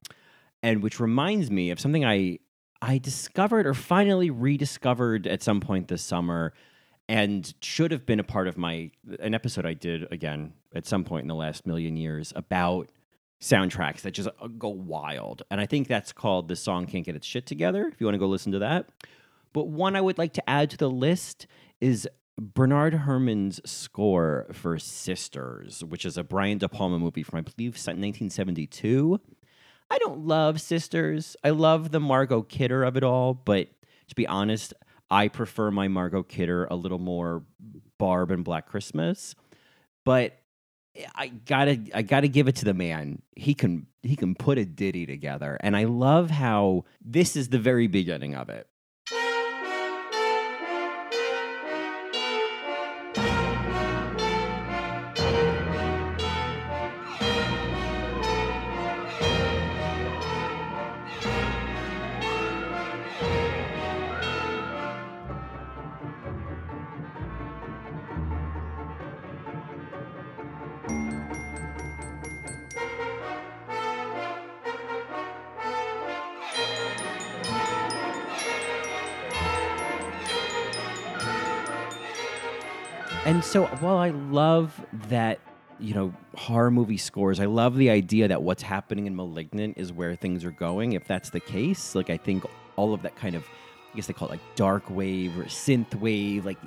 and 0.63 0.81
which 0.81 1.01
reminds 1.01 1.51
me 1.51 1.71
of 1.71 1.79
something 1.81 2.05
I 2.05 2.39
I 2.81 2.99
discovered 2.99 3.67
or 3.67 3.73
finally 3.73 4.29
rediscovered 4.29 5.27
at 5.27 5.43
some 5.43 5.59
point 5.59 5.89
this 5.89 6.01
summer 6.01 6.53
and 7.09 7.53
should 7.61 7.91
have 7.91 8.05
been 8.05 8.21
a 8.21 8.23
part 8.23 8.47
of 8.47 8.57
my 8.57 8.91
an 9.19 9.33
episode 9.33 9.65
I 9.65 9.73
did 9.73 10.07
again 10.09 10.53
at 10.73 10.85
some 10.85 11.03
point 11.03 11.23
in 11.23 11.27
the 11.27 11.35
last 11.35 11.67
million 11.67 11.97
years 11.97 12.31
about 12.33 12.89
soundtracks 13.41 14.01
that 14.01 14.11
just 14.11 14.29
uh, 14.39 14.47
go 14.47 14.69
wild. 14.69 15.43
And 15.49 15.61
I 15.61 15.65
think 15.65 15.87
that's 15.87 16.11
called 16.11 16.47
The 16.47 16.55
Song 16.55 16.85
Can't 16.85 17.05
Get 17.05 17.15
Its 17.15 17.27
Shit 17.27 17.45
Together, 17.45 17.87
if 17.87 17.99
you 17.99 18.05
want 18.05 18.15
to 18.15 18.19
go 18.19 18.27
listen 18.27 18.51
to 18.51 18.59
that. 18.59 18.89
But 19.53 19.67
one 19.67 19.95
I 19.95 20.01
would 20.01 20.17
like 20.17 20.33
to 20.33 20.49
add 20.49 20.69
to 20.71 20.77
the 20.77 20.89
list 20.89 21.47
is 21.81 22.07
Bernard 22.37 22.93
Herrmann's 22.93 23.59
score 23.69 24.47
for 24.53 24.77
Sisters, 24.77 25.83
which 25.83 26.05
is 26.05 26.17
a 26.17 26.23
Brian 26.23 26.57
De 26.57 26.69
Palma 26.69 26.99
movie 26.99 27.23
from, 27.23 27.39
I 27.39 27.41
believe, 27.41 27.73
1972. 27.73 29.19
I 29.91 29.97
don't 29.97 30.25
love 30.25 30.61
Sisters. 30.61 31.35
I 31.43 31.49
love 31.49 31.91
the 31.91 31.99
Margot 31.99 32.43
Kidder 32.43 32.83
of 32.83 32.95
it 32.95 33.03
all, 33.03 33.33
but 33.33 33.69
to 34.07 34.15
be 34.15 34.27
honest, 34.27 34.73
I 35.09 35.27
prefer 35.27 35.71
my 35.71 35.87
Margot 35.87 36.23
Kidder 36.23 36.65
a 36.65 36.75
little 36.75 36.99
more 36.99 37.43
Barb 37.97 38.31
and 38.31 38.43
Black 38.43 38.67
Christmas. 38.67 39.35
But 40.05 40.39
I 41.15 41.27
gotta 41.27 41.79
I 41.93 42.01
gotta 42.01 42.27
give 42.27 42.47
it 42.47 42.55
to 42.57 42.65
the 42.65 42.73
man. 42.73 43.21
He 43.35 43.53
can 43.53 43.87
he 44.03 44.15
can 44.15 44.35
put 44.35 44.57
a 44.57 44.65
ditty 44.65 45.05
together. 45.05 45.57
And 45.61 45.75
I 45.75 45.85
love 45.85 46.29
how 46.29 46.85
this 47.03 47.35
is 47.35 47.49
the 47.49 47.59
very 47.59 47.87
beginning 47.87 48.35
of 48.35 48.49
it. 48.49 48.67
And 83.29 83.45
so 83.45 83.67
while 83.67 83.97
I 83.97 84.09
love 84.09 84.83
that, 85.09 85.39
you 85.77 85.93
know, 85.93 86.11
horror 86.35 86.71
movie 86.71 86.97
scores, 86.97 87.39
I 87.39 87.45
love 87.45 87.77
the 87.77 87.91
idea 87.91 88.27
that 88.27 88.41
what's 88.41 88.63
happening 88.63 89.05
in 89.05 89.15
Malignant 89.15 89.77
is 89.77 89.93
where 89.93 90.15
things 90.15 90.43
are 90.43 90.51
going. 90.51 90.93
If 90.93 91.05
that's 91.05 91.29
the 91.29 91.39
case, 91.39 91.93
like 91.93 92.09
I 92.09 92.17
think 92.17 92.43
all 92.75 92.91
of 92.91 93.03
that 93.03 93.15
kind 93.15 93.35
of 93.35 93.43
I 93.93 93.95
guess 93.95 94.07
they 94.07 94.13
call 94.13 94.29
it 94.29 94.31
like 94.31 94.55
dark 94.55 94.89
wave 94.89 95.37
or 95.37 95.43
synth 95.43 95.93
wave, 95.93 96.43
like 96.43 96.57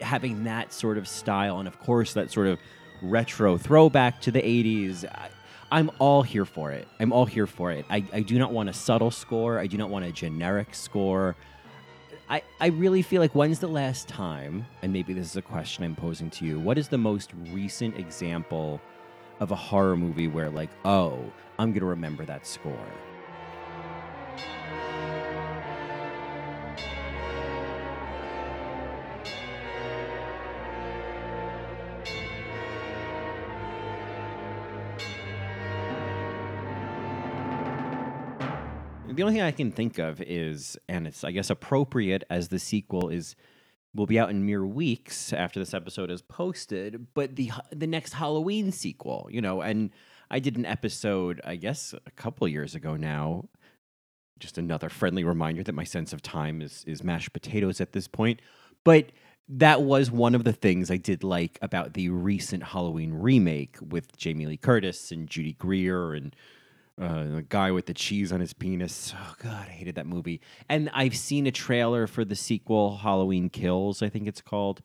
having 0.00 0.44
that 0.44 0.72
sort 0.72 0.96
of 0.96 1.08
style, 1.08 1.58
and 1.58 1.66
of 1.66 1.80
course 1.80 2.12
that 2.12 2.30
sort 2.30 2.46
of 2.46 2.60
retro 3.02 3.58
throwback 3.58 4.20
to 4.20 4.30
the 4.30 4.40
80s. 4.40 5.04
I, 5.04 5.28
I'm 5.72 5.90
all 5.98 6.22
here 6.22 6.44
for 6.44 6.70
it. 6.70 6.86
I'm 7.00 7.12
all 7.12 7.26
here 7.26 7.48
for 7.48 7.72
it. 7.72 7.84
I, 7.90 8.04
I 8.12 8.20
do 8.20 8.38
not 8.38 8.52
want 8.52 8.68
a 8.68 8.72
subtle 8.72 9.10
score. 9.10 9.58
I 9.58 9.66
do 9.66 9.76
not 9.76 9.90
want 9.90 10.04
a 10.04 10.12
generic 10.12 10.72
score. 10.76 11.34
I, 12.32 12.42
I 12.60 12.68
really 12.68 13.02
feel 13.02 13.20
like 13.20 13.34
when's 13.34 13.58
the 13.58 13.66
last 13.66 14.08
time, 14.08 14.64
and 14.80 14.90
maybe 14.90 15.12
this 15.12 15.26
is 15.26 15.36
a 15.36 15.42
question 15.42 15.84
I'm 15.84 15.94
posing 15.94 16.30
to 16.30 16.46
you, 16.46 16.58
what 16.58 16.78
is 16.78 16.88
the 16.88 16.96
most 16.96 17.30
recent 17.50 17.98
example 17.98 18.80
of 19.40 19.50
a 19.50 19.54
horror 19.54 19.98
movie 19.98 20.28
where, 20.28 20.48
like, 20.48 20.70
oh, 20.86 21.18
I'm 21.58 21.72
going 21.72 21.80
to 21.80 21.86
remember 21.86 22.24
that 22.24 22.46
score? 22.46 22.86
The 39.22 39.26
only 39.26 39.38
thing 39.38 39.46
I 39.46 39.52
can 39.52 39.70
think 39.70 40.00
of 40.00 40.20
is, 40.20 40.76
and 40.88 41.06
it's 41.06 41.22
I 41.22 41.30
guess 41.30 41.48
appropriate 41.48 42.24
as 42.28 42.48
the 42.48 42.58
sequel 42.58 43.08
is 43.08 43.36
will 43.94 44.06
be 44.06 44.18
out 44.18 44.30
in 44.30 44.44
mere 44.44 44.66
weeks 44.66 45.32
after 45.32 45.60
this 45.60 45.74
episode 45.74 46.10
is 46.10 46.22
posted, 46.22 47.06
but 47.14 47.36
the 47.36 47.52
the 47.70 47.86
next 47.86 48.14
Halloween 48.14 48.72
sequel, 48.72 49.28
you 49.30 49.40
know, 49.40 49.60
and 49.60 49.90
I 50.28 50.40
did 50.40 50.56
an 50.56 50.66
episode, 50.66 51.40
I 51.44 51.54
guess, 51.54 51.94
a 52.04 52.10
couple 52.10 52.48
years 52.48 52.74
ago 52.74 52.96
now. 52.96 53.48
Just 54.40 54.58
another 54.58 54.88
friendly 54.88 55.22
reminder 55.22 55.62
that 55.62 55.72
my 55.72 55.84
sense 55.84 56.12
of 56.12 56.20
time 56.20 56.60
is 56.60 56.82
is 56.88 57.04
mashed 57.04 57.32
potatoes 57.32 57.80
at 57.80 57.92
this 57.92 58.08
point, 58.08 58.42
but 58.82 59.12
that 59.48 59.82
was 59.82 60.10
one 60.10 60.34
of 60.34 60.42
the 60.42 60.52
things 60.52 60.90
I 60.90 60.96
did 60.96 61.22
like 61.22 61.60
about 61.62 61.94
the 61.94 62.08
recent 62.08 62.64
Halloween 62.64 63.12
remake 63.12 63.76
with 63.80 64.16
Jamie 64.16 64.46
Lee 64.46 64.56
Curtis 64.56 65.12
and 65.12 65.28
Judy 65.28 65.52
Greer 65.52 66.12
and 66.12 66.34
uh, 67.02 67.24
the 67.24 67.44
guy 67.48 67.70
with 67.72 67.86
the 67.86 67.94
cheese 67.94 68.32
on 68.32 68.40
his 68.40 68.52
penis. 68.52 69.12
Oh 69.16 69.34
god, 69.42 69.66
I 69.68 69.72
hated 69.72 69.96
that 69.96 70.06
movie. 70.06 70.40
And 70.68 70.88
I've 70.94 71.16
seen 71.16 71.46
a 71.46 71.50
trailer 71.50 72.06
for 72.06 72.24
the 72.24 72.36
sequel, 72.36 72.98
Halloween 72.98 73.50
Kills, 73.50 74.02
I 74.02 74.08
think 74.08 74.28
it's 74.28 74.40
called, 74.40 74.82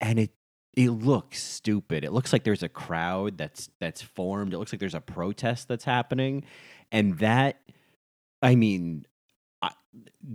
and 0.00 0.18
it 0.18 0.30
it 0.74 0.90
looks 0.90 1.42
stupid. 1.42 2.02
It 2.02 2.12
looks 2.12 2.32
like 2.32 2.44
there's 2.44 2.62
a 2.62 2.68
crowd 2.68 3.38
that's 3.38 3.70
that's 3.78 4.02
formed. 4.02 4.54
It 4.54 4.58
looks 4.58 4.72
like 4.72 4.80
there's 4.80 4.94
a 4.94 5.00
protest 5.00 5.68
that's 5.68 5.84
happening, 5.84 6.44
and 6.90 7.18
that, 7.18 7.60
I 8.42 8.54
mean, 8.56 9.06
I, 9.60 9.70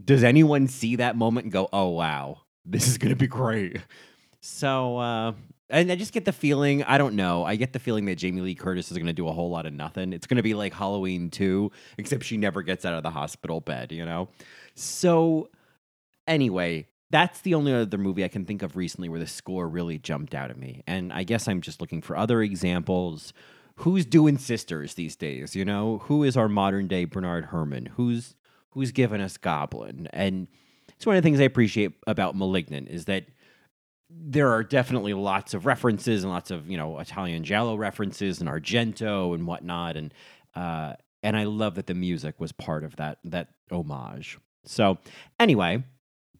does 0.05 0.23
anyone 0.23 0.67
see 0.67 0.97
that 0.97 1.15
moment 1.15 1.45
and 1.45 1.51
go, 1.51 1.67
"Oh 1.73 1.89
wow, 1.89 2.41
this 2.65 2.87
is 2.87 2.97
gonna 2.97 3.15
be 3.15 3.27
great"? 3.27 3.77
So 4.39 4.97
uh, 4.97 5.33
and 5.69 5.91
I 5.91 5.95
just 5.95 6.13
get 6.13 6.25
the 6.25 6.31
feeling, 6.31 6.83
I 6.83 6.97
don't 6.97 7.15
know. 7.15 7.43
I 7.43 7.55
get 7.55 7.73
the 7.73 7.79
feeling 7.79 8.05
that 8.05 8.15
Jamie 8.15 8.41
Lee 8.41 8.55
Curtis 8.55 8.91
is 8.91 8.97
going 8.97 9.07
to 9.07 9.13
do 9.13 9.27
a 9.27 9.33
whole 9.33 9.49
lot 9.49 9.65
of 9.65 9.73
nothing. 9.73 10.13
It's 10.13 10.25
going 10.25 10.37
to 10.37 10.43
be 10.43 10.53
like 10.53 10.73
Halloween 10.73 11.29
2, 11.29 11.71
except 11.97 12.23
she 12.23 12.37
never 12.37 12.61
gets 12.61 12.85
out 12.85 12.93
of 12.93 13.03
the 13.03 13.09
hospital 13.09 13.59
bed, 13.59 13.91
you 13.91 14.05
know? 14.05 14.29
So, 14.75 15.49
anyway, 16.25 16.87
that's 17.09 17.41
the 17.41 17.53
only 17.53 17.73
other 17.73 17.97
movie 17.97 18.23
I 18.23 18.29
can 18.29 18.45
think 18.45 18.61
of 18.61 18.77
recently 18.77 19.09
where 19.09 19.19
the 19.19 19.27
score 19.27 19.67
really 19.67 19.97
jumped 19.97 20.33
out 20.33 20.51
at 20.51 20.57
me. 20.57 20.83
And 20.87 21.11
I 21.11 21.23
guess 21.23 21.47
I'm 21.47 21.61
just 21.61 21.81
looking 21.81 22.01
for 22.01 22.15
other 22.15 22.41
examples. 22.41 23.33
Who's 23.77 24.05
doing 24.05 24.37
sisters 24.37 24.93
these 24.93 25.15
days, 25.15 25.55
you 25.55 25.65
know? 25.65 25.99
Who 26.05 26.23
is 26.23 26.37
our 26.37 26.49
modern 26.49 26.87
day 26.87 27.05
Bernard 27.05 27.49
Herrmann? 27.51 27.87
Who's 27.97 28.35
who's 28.71 28.91
given 28.91 29.21
us 29.21 29.37
Goblin? 29.37 30.07
And 30.13 30.47
it's 30.95 31.05
one 31.05 31.15
of 31.15 31.21
the 31.21 31.27
things 31.27 31.39
I 31.39 31.43
appreciate 31.43 31.93
about 32.05 32.35
Malignant 32.35 32.89
is 32.89 33.05
that 33.05 33.25
there 34.09 34.51
are 34.51 34.63
definitely 34.63 35.13
lots 35.13 35.53
of 35.53 35.65
references 35.65 36.23
and 36.23 36.31
lots 36.31 36.51
of 36.51 36.69
you 36.69 36.77
know 36.77 36.99
Italian 36.99 37.43
giallo 37.43 37.75
references 37.75 38.39
and 38.39 38.49
Argento 38.49 39.35
and 39.35 39.45
whatnot, 39.45 39.97
and 39.97 40.13
uh, 40.55 40.93
and 41.23 41.35
I 41.35 41.43
love 41.43 41.75
that 41.75 41.87
the 41.87 41.93
music 41.93 42.39
was 42.39 42.51
part 42.51 42.83
of 42.83 42.95
that 42.97 43.19
that 43.25 43.49
homage. 43.71 44.37
So 44.65 44.97
anyway, 45.39 45.83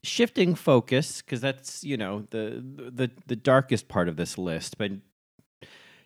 shifting 0.04 0.56
focus 0.56 1.22
because 1.22 1.42
that's 1.42 1.84
you 1.84 1.98
know 1.98 2.26
the 2.30 2.64
the 2.94 3.12
the 3.26 3.36
darkest 3.36 3.88
part 3.88 4.08
of 4.08 4.16
this 4.16 4.38
list, 4.38 4.78
but 4.78 4.92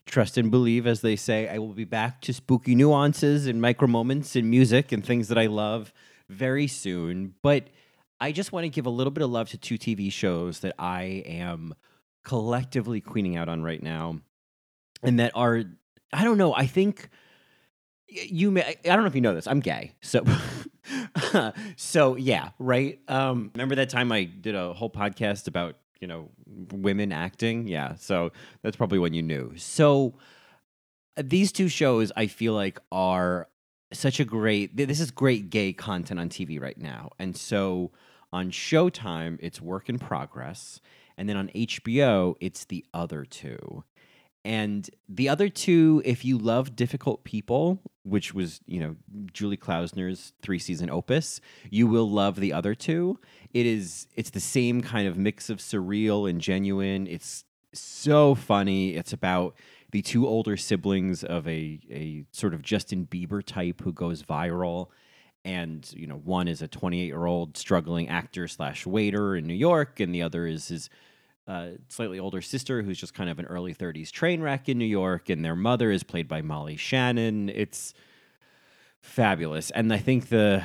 trust 0.06 0.38
and 0.38 0.50
believe, 0.50 0.88
as 0.88 1.02
they 1.02 1.16
say, 1.16 1.48
I 1.48 1.60
will 1.60 1.74
be 1.74 1.86
back 1.86 2.22
to 2.22 2.34
spooky 2.34 2.76
nuances 2.76 3.46
and 3.48 3.62
micro 3.62 3.88
moments 3.88 4.36
in 4.36 4.50
music 4.50 4.92
and 4.92 5.06
things 5.06 5.28
that 5.28 5.38
I 5.38 5.46
love 5.46 5.94
very 6.28 6.68
soon, 6.68 7.36
but 7.42 7.68
I 8.22 8.32
just 8.32 8.52
want 8.52 8.66
to 8.66 8.70
give 8.70 8.86
a 8.86 8.92
little 8.92 9.12
bit 9.12 9.24
of 9.24 9.32
love 9.32 9.50
to 9.50 9.58
two 9.58 9.80
TV 9.80 10.12
shows 10.12 10.60
that 10.60 10.76
I 10.78 11.24
am 11.26 11.74
collectively 12.24 13.02
queening 13.02 13.36
out 13.36 13.50
on 13.50 13.64
right 13.64 13.82
now, 13.82 14.20
and 15.02 15.20
that 15.20 15.32
are 15.34 15.64
I 16.14 16.24
don't 16.24 16.38
know. 16.38 16.54
I 16.54 16.68
think 16.68 17.10
you 18.08 18.52
may. 18.52 18.62
I 18.62 18.76
don't 18.84 19.02
know 19.02 19.08
if 19.08 19.16
you 19.16 19.22
know 19.22 19.34
this. 19.34 19.48
I'm 19.48 19.60
gay, 19.60 19.96
so 20.02 20.24
so 21.76 22.16
yeah, 22.16 22.50
right. 22.60 23.00
Um, 23.08 23.50
remember 23.56 23.74
that 23.76 23.90
time 23.90 24.12
I 24.12 24.26
did 24.26 24.54
a 24.54 24.74
whole 24.74 24.92
podcast 24.92 25.48
about 25.48 25.78
you 26.00 26.08
know 26.08 26.30
women 26.72 27.12
acting? 27.12 27.68
Yeah, 27.68 27.96
so 27.96 28.32
that's 28.62 28.76
probably 28.76 29.00
when 29.00 29.16
you 29.16 29.24
knew. 29.24 29.54
So 29.56 30.14
these 31.18 31.52
two 31.52 31.70
shows 31.70 32.12
I 32.16 32.28
feel 32.28 32.54
like 32.54 32.80
are 32.92 33.48
such 33.92 34.20
a 34.20 34.26
great. 34.26 34.78
This 34.78 35.00
is 35.00 35.10
great 35.10 35.50
gay 35.50 35.74
content 35.74 36.20
on 36.20 36.30
TV 36.30 36.62
right 36.62 36.78
now, 36.78 37.10
and 37.18 37.36
so 37.36 37.92
on 38.34 38.52
Showtime, 38.52 39.38
it's 39.42 39.62
Work 39.62 39.90
in 39.90 40.00
Progress. 40.00 40.80
And 41.18 41.28
then 41.28 41.38
on 41.38 41.50
HBO, 41.50 42.36
it's 42.40 42.66
the 42.66 42.86
other 42.94 43.26
two. 43.26 43.84
And 44.44 44.90
the 45.08 45.30
other 45.30 45.50
two, 45.50 46.02
if 46.04 46.26
you 46.26 46.38
love 46.38 46.76
Difficult 46.76 47.24
People, 47.24 47.80
which 48.04 48.34
was, 48.34 48.60
you 48.66 48.80
know, 48.80 48.96
Julie 49.32 49.58
Klausner's 49.58 50.34
three 50.42 50.58
season 50.58 50.90
opus, 50.90 51.42
you 51.70 51.86
will 51.86 52.10
love 52.10 52.38
the 52.38 52.52
other 52.52 52.74
two. 52.74 53.20
It 53.54 53.68
is 53.68 54.08
it's 54.16 54.32
the 54.32 54.40
same 54.40 54.82
kind 54.82 55.08
of 55.08 55.16
mix 55.16 55.50
of 55.52 55.60
surreal 55.60 56.28
and 56.28 56.42
genuine. 56.42 57.06
It's 57.06 57.46
so 57.74 58.34
funny. 58.34 58.96
It's 58.96 59.14
about 59.14 59.56
the 59.92 60.02
two 60.02 60.28
older 60.28 60.58
siblings 60.58 61.24
of 61.24 61.48
a 61.48 61.80
a 61.92 62.26
sort 62.32 62.56
of 62.56 62.64
Justin 62.64 63.06
Bieber 63.06 63.46
type 63.46 63.82
who 63.82 63.94
goes 63.94 64.24
viral. 64.24 64.88
And, 65.44 65.92
you 65.94 66.06
know, 66.06 66.18
one 66.18 66.48
is 66.48 66.62
a 66.62 66.68
28 66.68 67.06
year 67.06 67.26
old 67.26 67.58
struggling 67.58 68.10
actor 68.10 68.48
slash 68.48 68.86
waiter 68.86 69.36
in 69.36 69.48
New 69.48 69.56
York, 69.56 70.00
and 70.00 70.14
the 70.14 70.22
other 70.22 70.46
is 70.46 70.68
his 70.68 70.90
uh, 71.48 71.72
slightly 71.90 72.20
older 72.20 72.42
sister 72.42 72.82
who's 72.84 73.00
just 73.00 73.14
kind 73.14 73.30
of 73.30 73.40
an 73.40 73.46
early 73.46 73.74
30s 73.74 74.12
train 74.12 74.42
wreck 74.42 74.70
in 74.70 74.78
New 74.78 74.86
York, 74.86 75.30
and 75.30 75.44
their 75.44 75.56
mother 75.56 75.92
is 75.92 76.04
played 76.04 76.28
by 76.28 76.42
Molly 76.42 76.78
Shannon. 76.78 77.50
It's 77.50 77.94
fabulous. 79.02 79.72
And 79.72 79.92
I 79.92 79.98
think 79.98 80.30
the 80.30 80.64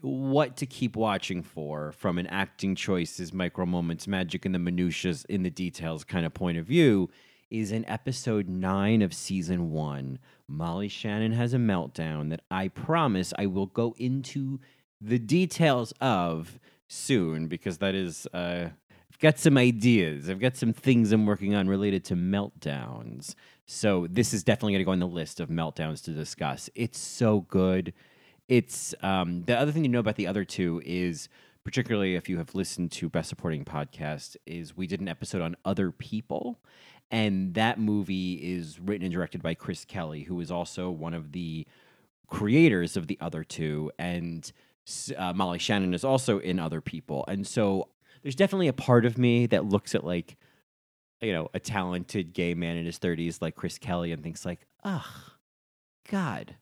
what 0.00 0.56
to 0.56 0.66
keep 0.66 0.96
watching 0.96 1.42
for 1.42 1.92
from 1.92 2.18
an 2.18 2.26
acting 2.28 2.74
choices, 2.74 3.32
micro 3.32 3.66
moments, 3.66 4.06
magic 4.06 4.46
in 4.46 4.52
the 4.52 4.58
minutiae, 4.58 5.16
in 5.28 5.42
the 5.42 5.50
details 5.50 6.04
kind 6.04 6.24
of 6.24 6.32
point 6.32 6.58
of 6.58 6.66
view 6.66 7.10
is 7.50 7.72
in 7.72 7.88
episode 7.88 8.48
nine 8.48 9.02
of 9.02 9.14
season 9.14 9.70
one. 9.70 10.18
Molly 10.48 10.88
Shannon 10.88 11.32
has 11.32 11.54
a 11.54 11.58
meltdown 11.58 12.30
that 12.30 12.42
I 12.50 12.68
promise 12.68 13.32
I 13.38 13.46
will 13.46 13.66
go 13.66 13.94
into 13.98 14.60
the 15.00 15.18
details 15.18 15.92
of 16.00 16.58
soon 16.88 17.48
because 17.48 17.78
that 17.78 17.94
is 17.94 18.26
uh, 18.32 18.68
I've 19.16 19.18
got 19.18 19.38
some 19.38 19.56
ideas. 19.56 20.28
I've 20.28 20.40
got 20.40 20.56
some 20.56 20.72
things 20.72 21.12
I'm 21.12 21.26
working 21.26 21.54
on 21.54 21.68
related 21.68 22.04
to 22.06 22.16
meltdowns. 22.16 23.34
So 23.64 24.06
this 24.10 24.34
is 24.34 24.44
definitely 24.44 24.74
going 24.74 24.80
to 24.80 24.84
go 24.84 24.92
on 24.92 25.00
the 25.00 25.06
list 25.06 25.40
of 25.40 25.48
meltdowns 25.48 26.04
to 26.04 26.12
discuss. 26.12 26.68
It's 26.74 26.98
so 26.98 27.40
good. 27.40 27.92
It's 28.48 28.94
um, 29.02 29.42
the 29.44 29.58
other 29.58 29.72
thing 29.72 29.84
you 29.84 29.90
know 29.90 30.00
about 30.00 30.16
the 30.16 30.26
other 30.26 30.44
two 30.44 30.80
is 30.84 31.28
particularly 31.64 32.14
if 32.14 32.28
you 32.28 32.38
have 32.38 32.54
listened 32.54 32.92
to 32.92 33.08
Best 33.08 33.28
Supporting 33.28 33.64
Podcast 33.64 34.36
is 34.46 34.76
we 34.76 34.86
did 34.86 35.00
an 35.00 35.08
episode 35.08 35.42
on 35.42 35.56
other 35.64 35.90
people 35.90 36.60
and 37.10 37.54
that 37.54 37.78
movie 37.78 38.34
is 38.34 38.78
written 38.80 39.04
and 39.04 39.12
directed 39.12 39.42
by 39.42 39.54
Chris 39.54 39.84
Kelly 39.84 40.22
who 40.22 40.40
is 40.40 40.50
also 40.50 40.90
one 40.90 41.14
of 41.14 41.32
the 41.32 41.66
creators 42.28 42.96
of 42.96 43.06
the 43.06 43.18
other 43.20 43.44
two. 43.44 43.90
And 43.98 44.50
uh, 45.16 45.32
Molly 45.32 45.58
Shannon 45.58 45.94
is 45.94 46.04
also 46.04 46.38
in 46.38 46.58
other 46.58 46.80
people. 46.80 47.24
And 47.28 47.46
so 47.46 47.88
there's 48.22 48.34
definitely 48.34 48.68
a 48.68 48.72
part 48.72 49.04
of 49.04 49.18
me 49.18 49.46
that 49.46 49.64
looks 49.64 49.94
at 49.94 50.04
like 50.04 50.36
you 51.20 51.32
know 51.32 51.48
a 51.54 51.60
talented 51.60 52.32
gay 52.32 52.54
man 52.54 52.76
in 52.76 52.84
his 52.84 52.98
30s 52.98 53.40
like 53.40 53.54
chris 53.54 53.78
kelly 53.78 54.12
and 54.12 54.22
thinks 54.22 54.44
like 54.44 54.66
ugh 54.84 55.32
god 56.10 56.56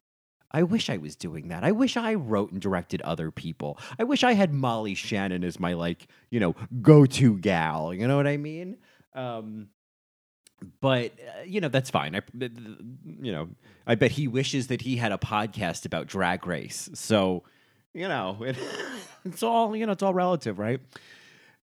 i 0.50 0.62
wish 0.62 0.88
i 0.88 0.96
was 0.96 1.16
doing 1.16 1.48
that. 1.48 1.64
I 1.64 1.72
wish 1.72 1.96
i 1.96 2.14
wrote 2.14 2.52
and 2.52 2.60
directed 2.60 3.02
other 3.02 3.30
people. 3.30 3.78
I 3.98 4.04
wish 4.04 4.22
i 4.22 4.34
had 4.34 4.52
molly 4.52 4.94
shannon 4.94 5.42
as 5.42 5.58
my 5.58 5.72
like 5.72 6.06
you 6.30 6.38
know 6.38 6.54
go-to 6.80 7.38
gal. 7.38 7.92
You 7.92 8.06
know 8.06 8.16
what 8.16 8.26
i 8.26 8.36
mean? 8.36 8.76
Um 9.14 9.68
but 10.80 11.12
uh, 11.12 11.42
you 11.44 11.61
know 11.61 11.68
that's 11.68 11.90
fine. 11.90 12.14
I, 12.16 12.21
you 12.38 13.33
know, 13.33 13.49
I 13.87 13.94
bet 13.94 14.12
he 14.12 14.28
wishes 14.28 14.68
that 14.68 14.80
he 14.80 14.97
had 14.97 15.12
a 15.12 15.18
podcast 15.18 15.87
about 15.87 16.06
Drag 16.06 16.47
Race. 16.47 16.90
So, 16.94 17.44
you 17.92 18.09
know, 18.09 18.38
it, 18.42 18.56
it's 19.24 19.42
all 19.42 19.74
you 19.74 19.87
know, 19.87 19.92
it's 19.92 20.03
all 20.03 20.14
relative, 20.14 20.59
right? 20.59 20.81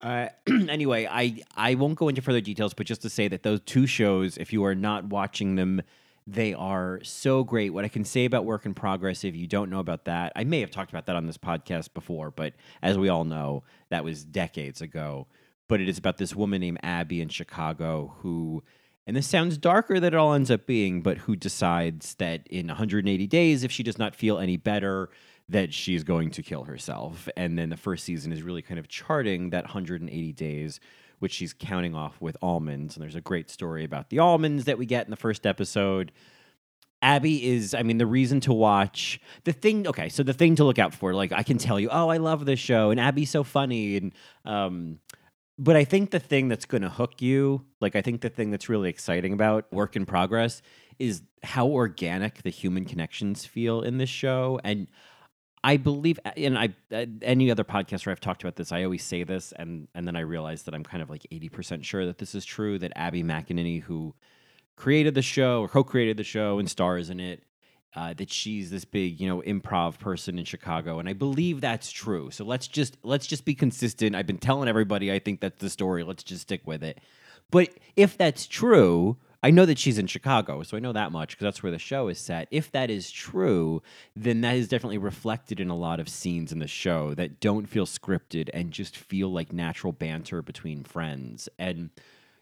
Uh, 0.01 0.27
anyway, 0.47 1.07
I 1.10 1.41
I 1.55 1.75
won't 1.75 1.95
go 1.95 2.10
into 2.10 2.21
further 2.21 2.41
details, 2.41 2.73
but 2.73 2.86
just 2.86 3.01
to 3.03 3.10
say 3.10 3.27
that 3.27 3.43
those 3.43 3.62
two 3.62 3.88
shows, 3.88 4.38
if 4.38 4.53
you 4.53 4.63
are 4.65 4.75
not 4.75 5.05
watching 5.05 5.55
them, 5.55 5.81
they 6.27 6.53
are 6.53 6.99
so 7.03 7.43
great. 7.43 7.71
What 7.71 7.86
I 7.86 7.88
can 7.88 8.03
say 8.03 8.25
about 8.25 8.43
Work 8.43 8.65
in 8.65 8.73
Progress, 8.73 9.23
if 9.23 9.33
you 9.36 9.47
don't 9.47 9.69
know 9.69 9.79
about 9.79 10.05
that, 10.05 10.33
I 10.36 10.43
may 10.43 10.60
have 10.60 10.71
talked 10.71 10.91
about 10.91 11.05
that 11.05 11.15
on 11.15 11.25
this 11.25 11.38
podcast 11.38 11.93
before, 11.93 12.31
but 12.31 12.53
as 12.81 12.97
we 12.97 13.07
all 13.07 13.23
know, 13.23 13.63
that 13.89 14.03
was 14.03 14.25
decades 14.25 14.81
ago. 14.81 15.27
But 15.69 15.81
it 15.81 15.88
is 15.88 15.97
about 15.97 16.17
this 16.17 16.36
woman 16.36 16.62
named 16.62 16.79
Abby 16.83 17.21
in 17.21 17.29
Chicago 17.29 18.13
who, 18.19 18.63
and 19.07 19.15
this 19.15 19.25
sounds 19.25 19.57
darker 19.57 20.01
than 20.01 20.13
it 20.13 20.17
all 20.17 20.33
ends 20.33 20.51
up 20.51 20.67
being, 20.67 21.01
but 21.01 21.19
who 21.19 21.37
decides 21.37 22.15
that 22.15 22.45
in 22.47 22.67
180 22.67 23.25
days, 23.27 23.63
if 23.63 23.71
she 23.71 23.81
does 23.81 23.97
not 23.97 24.13
feel 24.13 24.37
any 24.37 24.57
better, 24.57 25.09
that 25.47 25.73
she's 25.73 26.03
going 26.03 26.29
to 26.31 26.43
kill 26.43 26.65
herself. 26.65 27.29
And 27.37 27.57
then 27.57 27.69
the 27.69 27.77
first 27.77 28.03
season 28.03 28.33
is 28.33 28.43
really 28.43 28.61
kind 28.61 28.77
of 28.77 28.89
charting 28.89 29.51
that 29.51 29.63
180 29.63 30.33
days, 30.33 30.81
which 31.19 31.31
she's 31.31 31.53
counting 31.53 31.95
off 31.95 32.19
with 32.19 32.35
almonds. 32.41 32.97
And 32.97 33.01
there's 33.01 33.15
a 33.15 33.21
great 33.21 33.49
story 33.49 33.85
about 33.85 34.09
the 34.09 34.19
almonds 34.19 34.65
that 34.65 34.77
we 34.77 34.85
get 34.85 35.05
in 35.05 35.09
the 35.09 35.15
first 35.15 35.47
episode. 35.47 36.11
Abby 37.01 37.45
is, 37.45 37.73
I 37.73 37.83
mean, 37.83 37.99
the 37.99 38.05
reason 38.05 38.41
to 38.41 38.51
watch 38.51 39.21
the 39.45 39.53
thing. 39.53 39.87
Okay, 39.87 40.09
so 40.09 40.21
the 40.21 40.33
thing 40.33 40.55
to 40.55 40.65
look 40.65 40.79
out 40.79 40.93
for, 40.93 41.13
like 41.13 41.31
I 41.31 41.43
can 41.43 41.57
tell 41.57 41.79
you, 41.79 41.87
oh, 41.89 42.09
I 42.09 42.17
love 42.17 42.45
this 42.45 42.59
show, 42.59 42.91
and 42.91 42.99
Abby's 42.99 43.29
so 43.29 43.45
funny, 43.45 43.95
and 43.95 44.13
um, 44.43 44.99
but 45.57 45.75
I 45.75 45.83
think 45.83 46.11
the 46.11 46.19
thing 46.19 46.47
that's 46.47 46.65
going 46.65 46.83
to 46.83 46.89
hook 46.89 47.21
you, 47.21 47.65
like 47.79 47.95
I 47.95 48.01
think 48.01 48.21
the 48.21 48.29
thing 48.29 48.51
that's 48.51 48.69
really 48.69 48.89
exciting 48.89 49.33
about 49.33 49.71
Work 49.71 49.95
in 49.95 50.05
Progress, 50.05 50.61
is 50.99 51.21
how 51.43 51.67
organic 51.67 52.43
the 52.43 52.49
human 52.49 52.85
connections 52.85 53.45
feel 53.45 53.81
in 53.81 53.97
this 53.97 54.09
show, 54.09 54.59
and 54.63 54.87
I 55.63 55.77
believe, 55.77 56.19
and 56.37 56.57
I 56.57 56.69
any 57.21 57.51
other 57.51 57.63
podcast 57.63 58.05
where 58.05 58.11
I've 58.11 58.19
talked 58.19 58.43
about 58.43 58.55
this, 58.55 58.71
I 58.71 58.83
always 58.83 59.03
say 59.03 59.23
this, 59.23 59.51
and 59.53 59.87
and 59.95 60.07
then 60.07 60.15
I 60.15 60.21
realize 60.21 60.63
that 60.63 60.73
I'm 60.73 60.83
kind 60.83 61.01
of 61.01 61.09
like 61.09 61.25
eighty 61.31 61.49
percent 61.49 61.83
sure 61.83 62.05
that 62.05 62.19
this 62.19 62.35
is 62.35 62.45
true. 62.45 62.79
That 62.79 62.93
Abby 62.95 63.23
McEnany, 63.23 63.81
who 63.81 64.13
created 64.75 65.15
the 65.15 65.21
show 65.21 65.61
or 65.61 65.67
co-created 65.67 66.17
the 66.17 66.23
show 66.23 66.59
and 66.59 66.69
stars 66.69 67.09
in 67.09 67.19
it, 67.19 67.43
uh, 67.95 68.13
that 68.13 68.32
she's 68.32 68.69
this 68.69 68.86
big, 68.86 69.19
you 69.19 69.28
know, 69.28 69.41
improv 69.41 70.00
person 70.00 70.38
in 70.38 70.45
Chicago, 70.45 71.00
and 71.00 71.10
I 71.10 71.13
believe 71.13 71.62
that's 71.62 71.91
true. 71.91 72.30
So 72.32 72.43
let's 72.45 72.67
just 72.67 72.97
let's 73.04 73.28
just 73.28 73.45
be 73.45 73.56
consistent. 73.56 74.15
I've 74.15 74.28
been 74.28 74.38
telling 74.38 74.69
everybody 74.69 75.12
I 75.12 75.19
think 75.19 75.39
that's 75.39 75.60
the 75.60 75.69
story. 75.69 76.04
Let's 76.04 76.23
just 76.23 76.43
stick 76.43 76.62
with 76.65 76.84
it. 76.84 77.00
But 77.50 77.69
if 77.95 78.17
that's 78.17 78.45
true, 78.45 79.17
I 79.41 79.52
know 79.52 79.65
that 79.65 79.80
she's 79.80 79.97
in 79.97 80.08
Chicago, 80.08 80.63
so 80.63 80.76
I 80.76 80.80
know 80.80 80.93
that 80.93 81.12
much 81.12 81.32
because 81.32 81.45
that's 81.45 81.63
where 81.63 81.71
the 81.71 81.80
show 81.80 82.08
is 82.08 82.19
set. 82.19 82.47
If 82.52 82.71
that 82.71 82.89
is 82.89 83.10
true, 83.10 83.82
then 84.15 84.41
that 84.41 84.56
is 84.56 84.67
definitely 84.67 84.97
reflected 84.97 85.60
in 85.60 85.69
a 85.69 85.76
lot 85.76 86.00
of 86.00 86.10
scenes 86.10 86.52
in 86.52 86.60
the 86.60 86.67
show 86.67 87.13
that 87.13 87.39
don't 87.39 87.67
feel 87.67 87.86
scripted 87.86 88.50
and 88.54 88.71
just 88.71 88.97
feel 88.97 89.32
like 89.32 89.54
natural 89.54 89.93
banter 89.93 90.41
between 90.41 90.84
friends. 90.84 91.47
And 91.58 91.91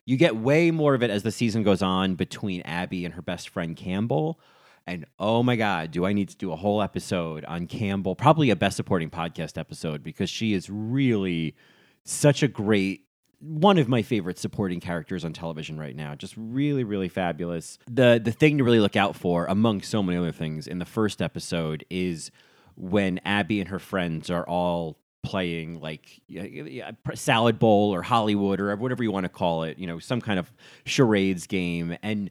you 0.05 0.17
get 0.17 0.37
way 0.37 0.71
more 0.71 0.95
of 0.95 1.03
it 1.03 1.09
as 1.09 1.23
the 1.23 1.31
season 1.31 1.63
goes 1.63 1.81
on 1.81 2.15
between 2.15 2.61
Abby 2.61 3.05
and 3.05 3.13
her 3.13 3.21
best 3.21 3.49
friend 3.49 3.75
Campbell. 3.75 4.39
And 4.87 5.05
oh 5.19 5.41
my 5.41 5.55
God, 5.55 5.91
do 5.91 6.05
I 6.05 6.13
need 6.13 6.29
to 6.29 6.37
do 6.37 6.51
a 6.51 6.55
whole 6.55 6.81
episode 6.81 7.43
on 7.45 7.65
Campbell? 7.67 8.15
Probably 8.15 8.49
a 8.51 8.55
best 8.55 8.77
supporting 8.77 9.09
podcast 9.09 9.57
episode 9.57 10.03
because 10.03 10.29
she 10.29 10.53
is 10.53 10.69
really 10.69 11.55
such 12.03 12.43
a 12.43 12.47
great 12.47 13.05
one 13.39 13.77
of 13.77 13.87
my 13.87 14.01
favorite 14.01 14.39
supporting 14.39 14.79
characters 14.79 15.25
on 15.25 15.33
television 15.33 15.77
right 15.77 15.95
now. 15.95 16.15
Just 16.15 16.33
really, 16.37 16.83
really 16.83 17.09
fabulous. 17.09 17.77
The 17.89 18.19
the 18.23 18.31
thing 18.31 18.57
to 18.57 18.63
really 18.63 18.79
look 18.79 18.95
out 18.95 19.15
for, 19.15 19.45
among 19.45 19.81
so 19.81 20.01
many 20.01 20.17
other 20.17 20.31
things, 20.31 20.67
in 20.67 20.79
the 20.79 20.85
first 20.85 21.21
episode 21.21 21.85
is 21.89 22.31
when 22.75 23.19
Abby 23.25 23.59
and 23.59 23.69
her 23.69 23.79
friends 23.79 24.29
are 24.29 24.47
all 24.47 24.97
playing 25.23 25.79
like 25.79 26.21
uh, 26.39 26.91
salad 27.15 27.57
bowl 27.57 27.93
or 27.93 28.03
Hollywood 28.03 28.59
or 28.59 28.75
whatever 28.75 29.03
you 29.03 29.11
want 29.11 29.25
to 29.25 29.29
call 29.29 29.63
it, 29.63 29.77
you 29.77 29.87
know, 29.87 29.99
some 29.99 30.21
kind 30.21 30.39
of 30.39 30.51
charades 30.85 31.47
game, 31.47 31.97
and 32.01 32.29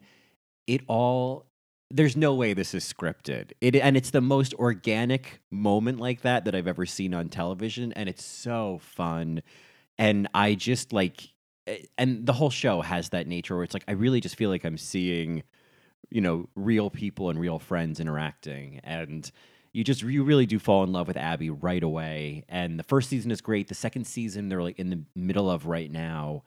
it 0.67 0.83
all. 0.87 1.47
There's 1.91 2.17
no 2.17 2.35
way 2.35 2.55
this 2.55 2.75
is 2.75 2.91
scripted. 2.91 3.53
It 3.61 3.77
and 3.77 3.97
it's 3.97 4.11
the 4.11 4.21
most 4.21 4.55
organic 4.55 5.41
moment 5.51 6.01
like 6.01 6.23
that 6.23 6.45
that 6.45 6.55
I've 6.55 6.67
ever 6.67 6.87
seen 6.87 7.15
on 7.15 7.29
television, 7.29 7.93
and 7.93 8.09
it's 8.09 8.25
so 8.25 8.79
fun 8.83 9.43
and 9.99 10.29
I 10.35 10.55
just 10.55 10.93
like, 10.93 11.29
eh, 11.67 11.79
and 11.99 12.27
the 12.27 12.33
whole 12.33 12.51
show 12.51 12.83
has 12.83 13.11
that 13.11 13.27
nature 13.29 13.57
where 13.57 13.65
it's 13.65 13.75
like 13.75 13.85
I 13.89 13.93
really 13.93 14.21
just 14.21 14.37
feel 14.37 14.51
like 14.51 14.65
I'm 14.65 14.79
seeing, 14.79 15.43
you 16.11 16.21
know, 16.21 16.49
real 16.57 16.91
people 16.91 17.31
and 17.31 17.41
real 17.41 17.59
friends 17.59 18.01
interacting, 18.01 18.81
and 18.85 19.31
you 19.73 19.85
just 19.85 20.03
you 20.03 20.25
really 20.25 20.47
do 20.47 20.59
fall 20.59 20.85
in 20.85 20.93
love 20.93 21.09
with 21.09 21.17
Abby 21.17 21.51
right 21.51 21.83
away. 21.83 22.45
And 22.49 22.79
the 22.79 22.85
first 22.85 23.11
season 23.11 23.31
is 23.31 23.41
great. 23.41 23.69
The 23.69 23.75
second 23.75 24.07
season 24.07 24.49
they're 24.49 24.63
like 24.63 24.79
in 24.79 24.91
the 24.91 25.03
middle 25.17 25.51
of 25.51 25.67
right 25.67 25.91
now 25.91 26.45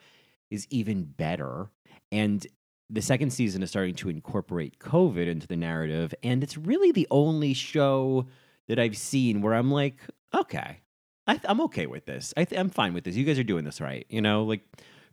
is 0.52 0.68
even 0.72 1.04
better, 1.06 1.70
and 2.12 2.46
the 2.90 3.02
second 3.02 3.32
season 3.32 3.64
is 3.64 3.70
starting 3.70 3.96
to 3.96 4.10
incorporate 4.10 4.80
COVID 4.80 5.28
into 5.28 5.48
the 5.48 5.58
narrative, 5.58 6.14
and 6.24 6.44
it's 6.44 6.58
really 6.58 6.92
the 6.92 7.08
only 7.12 7.54
show 7.54 8.28
that 8.68 8.80
I've 8.80 8.98
seen 8.98 9.42
where 9.42 9.54
I'm 9.54 9.72
like, 9.72 9.98
okay, 10.34 10.80
I 11.26 11.40
am 11.46 11.62
okay 11.62 11.86
with 11.86 12.06
this. 12.06 12.34
I 12.38 12.48
I'm 12.56 12.70
fine 12.70 12.94
with 12.94 13.04
this. 13.04 13.16
You 13.16 13.26
guys 13.26 13.40
are 13.40 13.44
doing 13.44 13.66
this 13.66 13.82
right. 13.82 14.06
You 14.10 14.22
know, 14.22 14.44
like 14.44 14.62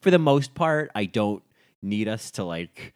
for 0.01 0.11
the 0.11 0.19
most 0.19 0.55
part, 0.55 0.91
I 0.95 1.07
don't 1.07 1.43
need 1.83 2.09
us 2.09 2.31
to 2.33 2.45
like, 2.45 2.95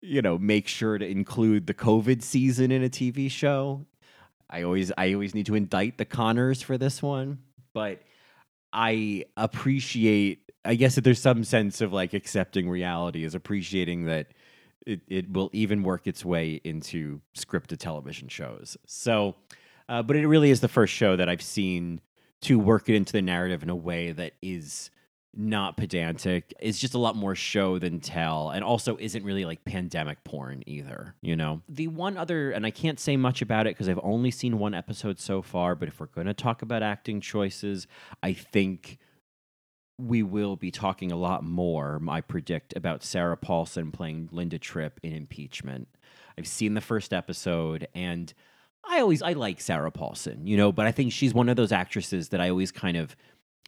you 0.00 0.22
know, 0.22 0.38
make 0.38 0.68
sure 0.68 0.96
to 0.96 1.06
include 1.06 1.66
the 1.66 1.74
COVID 1.74 2.22
season 2.22 2.70
in 2.70 2.82
a 2.82 2.88
TV 2.88 3.30
show. 3.30 3.84
I 4.48 4.62
always 4.62 4.90
I 4.96 5.12
always 5.12 5.34
need 5.34 5.46
to 5.46 5.54
indict 5.54 5.98
the 5.98 6.04
Connors 6.04 6.62
for 6.62 6.78
this 6.78 7.02
one, 7.02 7.38
but 7.74 8.02
I 8.72 9.24
appreciate. 9.36 10.50
I 10.64 10.76
guess 10.76 10.94
that 10.94 11.02
there's 11.02 11.20
some 11.20 11.42
sense 11.42 11.80
of 11.80 11.92
like 11.92 12.14
accepting 12.14 12.68
reality 12.68 13.24
is 13.24 13.34
appreciating 13.34 14.04
that 14.04 14.28
it, 14.86 15.00
it 15.08 15.32
will 15.32 15.50
even 15.52 15.82
work 15.82 16.06
its 16.06 16.24
way 16.24 16.60
into 16.64 17.20
scripted 17.36 17.78
television 17.78 18.28
shows. 18.28 18.76
So, 18.86 19.34
uh, 19.88 20.02
but 20.02 20.16
it 20.16 20.26
really 20.26 20.50
is 20.50 20.60
the 20.60 20.68
first 20.68 20.92
show 20.94 21.16
that 21.16 21.28
I've 21.28 21.42
seen 21.42 22.00
to 22.42 22.58
work 22.58 22.88
it 22.88 22.94
into 22.94 23.12
the 23.12 23.22
narrative 23.22 23.62
in 23.62 23.70
a 23.70 23.76
way 23.76 24.12
that 24.12 24.34
is 24.40 24.90
not 25.34 25.76
pedantic. 25.76 26.52
It's 26.60 26.78
just 26.78 26.94
a 26.94 26.98
lot 26.98 27.16
more 27.16 27.34
show 27.34 27.78
than 27.78 28.00
tell, 28.00 28.50
and 28.50 28.62
also 28.62 28.96
isn't 28.98 29.24
really 29.24 29.44
like 29.44 29.64
pandemic 29.64 30.22
porn 30.24 30.62
either. 30.66 31.14
You 31.22 31.36
know, 31.36 31.62
the 31.68 31.88
one 31.88 32.16
other, 32.16 32.50
and 32.50 32.66
I 32.66 32.70
can't 32.70 33.00
say 33.00 33.16
much 33.16 33.42
about 33.42 33.66
it 33.66 33.70
because 33.70 33.88
I've 33.88 34.00
only 34.02 34.30
seen 34.30 34.58
one 34.58 34.74
episode 34.74 35.18
so 35.18 35.42
far. 35.42 35.74
But 35.74 35.88
if 35.88 36.00
we're 36.00 36.06
going 36.06 36.26
to 36.26 36.34
talk 36.34 36.62
about 36.62 36.82
acting 36.82 37.20
choices, 37.20 37.86
I 38.22 38.32
think 38.32 38.98
we 39.98 40.22
will 40.22 40.56
be 40.56 40.70
talking 40.70 41.12
a 41.12 41.16
lot 41.16 41.44
more, 41.44 42.00
I 42.08 42.20
predict, 42.20 42.76
about 42.76 43.02
Sarah 43.02 43.36
Paulson 43.36 43.92
playing 43.92 44.28
Linda 44.32 44.58
Tripp 44.58 44.98
in 45.02 45.12
Impeachment. 45.12 45.88
I've 46.36 46.46
seen 46.46 46.74
the 46.74 46.80
first 46.80 47.12
episode 47.12 47.86
and 47.94 48.32
I 48.84 49.00
always 49.00 49.22
I 49.22 49.34
like 49.34 49.60
Sarah 49.60 49.92
Paulson, 49.92 50.46
you 50.46 50.56
know, 50.56 50.72
but 50.72 50.86
I 50.86 50.92
think 50.92 51.12
she's 51.12 51.34
one 51.34 51.48
of 51.48 51.56
those 51.56 51.72
actresses 51.72 52.30
that 52.30 52.40
I 52.40 52.48
always 52.48 52.72
kind 52.72 52.96
of 52.96 53.14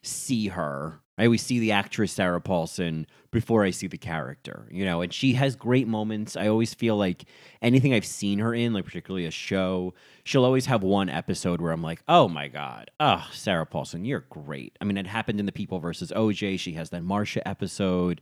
see 0.02 0.48
her. 0.48 1.00
I 1.16 1.24
always 1.26 1.42
see 1.42 1.60
the 1.60 1.72
actress 1.72 2.12
Sarah 2.12 2.40
Paulson 2.40 3.06
before 3.30 3.64
I 3.64 3.70
see 3.70 3.86
the 3.86 3.98
character, 3.98 4.68
you 4.70 4.84
know, 4.84 5.00
and 5.00 5.12
she 5.12 5.34
has 5.34 5.54
great 5.54 5.86
moments. 5.86 6.36
I 6.36 6.48
always 6.48 6.74
feel 6.74 6.96
like 6.96 7.24
anything 7.62 7.94
I've 7.94 8.04
seen 8.04 8.40
her 8.40 8.52
in, 8.52 8.72
like 8.72 8.84
particularly 8.84 9.26
a 9.26 9.30
show, 9.30 9.94
she'll 10.24 10.44
always 10.44 10.66
have 10.66 10.82
one 10.82 11.08
episode 11.08 11.60
where 11.60 11.72
I'm 11.72 11.82
like, 11.82 12.02
oh 12.08 12.28
my 12.28 12.48
God, 12.48 12.90
oh, 12.98 13.28
Sarah 13.32 13.66
Paulson, 13.66 14.04
you're 14.04 14.24
great. 14.28 14.76
I 14.80 14.84
mean, 14.84 14.96
it 14.96 15.06
happened 15.06 15.38
in 15.38 15.46
The 15.46 15.52
People 15.52 15.78
versus 15.78 16.12
OJ. 16.14 16.58
She 16.58 16.72
has 16.72 16.90
that 16.90 17.04
Marcia 17.04 17.46
episode. 17.46 18.20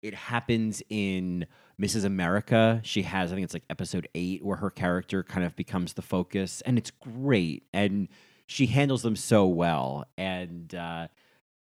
It 0.00 0.14
happens 0.14 0.80
in 0.88 1.46
Mrs. 1.80 2.04
America. 2.04 2.80
She 2.84 3.02
has, 3.02 3.32
I 3.32 3.34
think 3.34 3.44
it's 3.44 3.54
like 3.54 3.64
episode 3.68 4.08
eight, 4.14 4.44
where 4.44 4.58
her 4.58 4.70
character 4.70 5.24
kind 5.24 5.44
of 5.44 5.56
becomes 5.56 5.94
the 5.94 6.02
focus, 6.02 6.60
and 6.62 6.78
it's 6.78 6.92
great. 6.92 7.64
And 7.72 8.08
she 8.46 8.66
handles 8.66 9.02
them 9.02 9.16
so 9.16 9.46
well. 9.46 10.04
And 10.16 10.72
uh, 10.74 11.08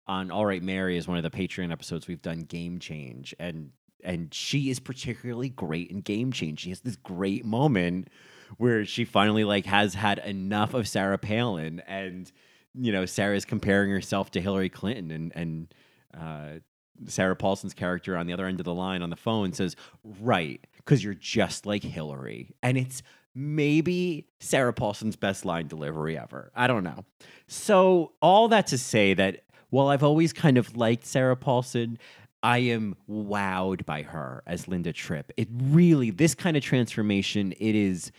on 0.08 0.32
All 0.32 0.46
Right 0.46 0.64
Mary 0.64 0.98
is 0.98 1.08
one 1.08 1.18
of 1.18 1.24
the 1.24 1.30
Patreon 1.30 1.72
episodes 1.72 2.08
we've 2.08 2.22
done 2.22 2.42
Game 2.42 2.80
Change, 2.80 3.36
and 3.40 3.72
and 4.04 4.34
she 4.34 4.70
is 4.70 4.80
particularly 4.80 5.50
great 5.50 5.90
in 5.90 6.02
Game 6.02 6.32
Change. 6.32 6.60
She 6.62 6.70
has 6.70 6.82
this 6.82 6.96
great 6.96 7.46
moment 7.46 8.10
where 8.58 8.86
she 8.86 9.04
finally 9.06 9.44
like 9.44 9.66
has 9.66 9.94
had 9.94 10.20
enough 10.20 10.74
of 10.74 10.88
Sarah 10.88 11.18
Palin, 11.18 11.82
and 11.88 12.32
you 12.74 12.92
know 12.92 13.06
Sarah's 13.06 13.46
comparing 13.46 13.90
herself 13.92 14.32
to 14.32 14.42
Hillary 14.42 14.70
Clinton, 14.70 15.12
and 15.12 15.32
and 15.36 15.74
uh, 16.18 16.60
Sarah 17.08 17.36
Paulson's 17.36 17.74
character 17.74 18.16
on 18.16 18.28
the 18.28 18.34
other 18.34 18.46
end 18.46 18.60
of 18.60 18.66
the 18.66 18.74
line 18.74 19.02
on 19.02 19.10
the 19.10 19.16
phone 19.16 19.54
says, 19.54 19.76
"Right, 20.04 20.66
because 20.78 21.04
you're 21.04 21.14
just 21.14 21.66
like 21.66 21.84
Hillary," 21.84 22.56
and 22.64 22.78
it's 22.78 23.04
maybe 23.36 24.26
Sarah 24.40 24.74
Paulson's 24.74 25.16
best 25.16 25.46
line 25.46 25.68
delivery 25.68 26.18
ever. 26.18 26.52
I 26.56 26.66
don't 26.66 26.84
know. 26.84 27.06
So, 27.48 28.14
all 28.22 28.48
that 28.48 28.68
to 28.68 28.80
say 28.80 29.14
that 29.14 29.44
while 29.70 29.88
I've 29.90 30.04
always 30.04 30.34
kind 30.34 30.58
of 30.58 30.76
liked 30.78 31.06
Sarah 31.06 31.36
Paulson, 31.36 31.98
I 32.44 32.60
am 32.60 32.96
wowed 33.10 33.86
by 33.86 34.04
her 34.04 34.44
as 34.46 34.68
Linda 34.68 34.94
Tripp. 34.94 35.32
It 35.38 35.48
really, 35.52 36.12
this 36.12 36.36
kind 36.36 36.56
of 36.56 36.64
transformation, 36.64 37.54
it 37.54 37.76
is. 37.76 38.12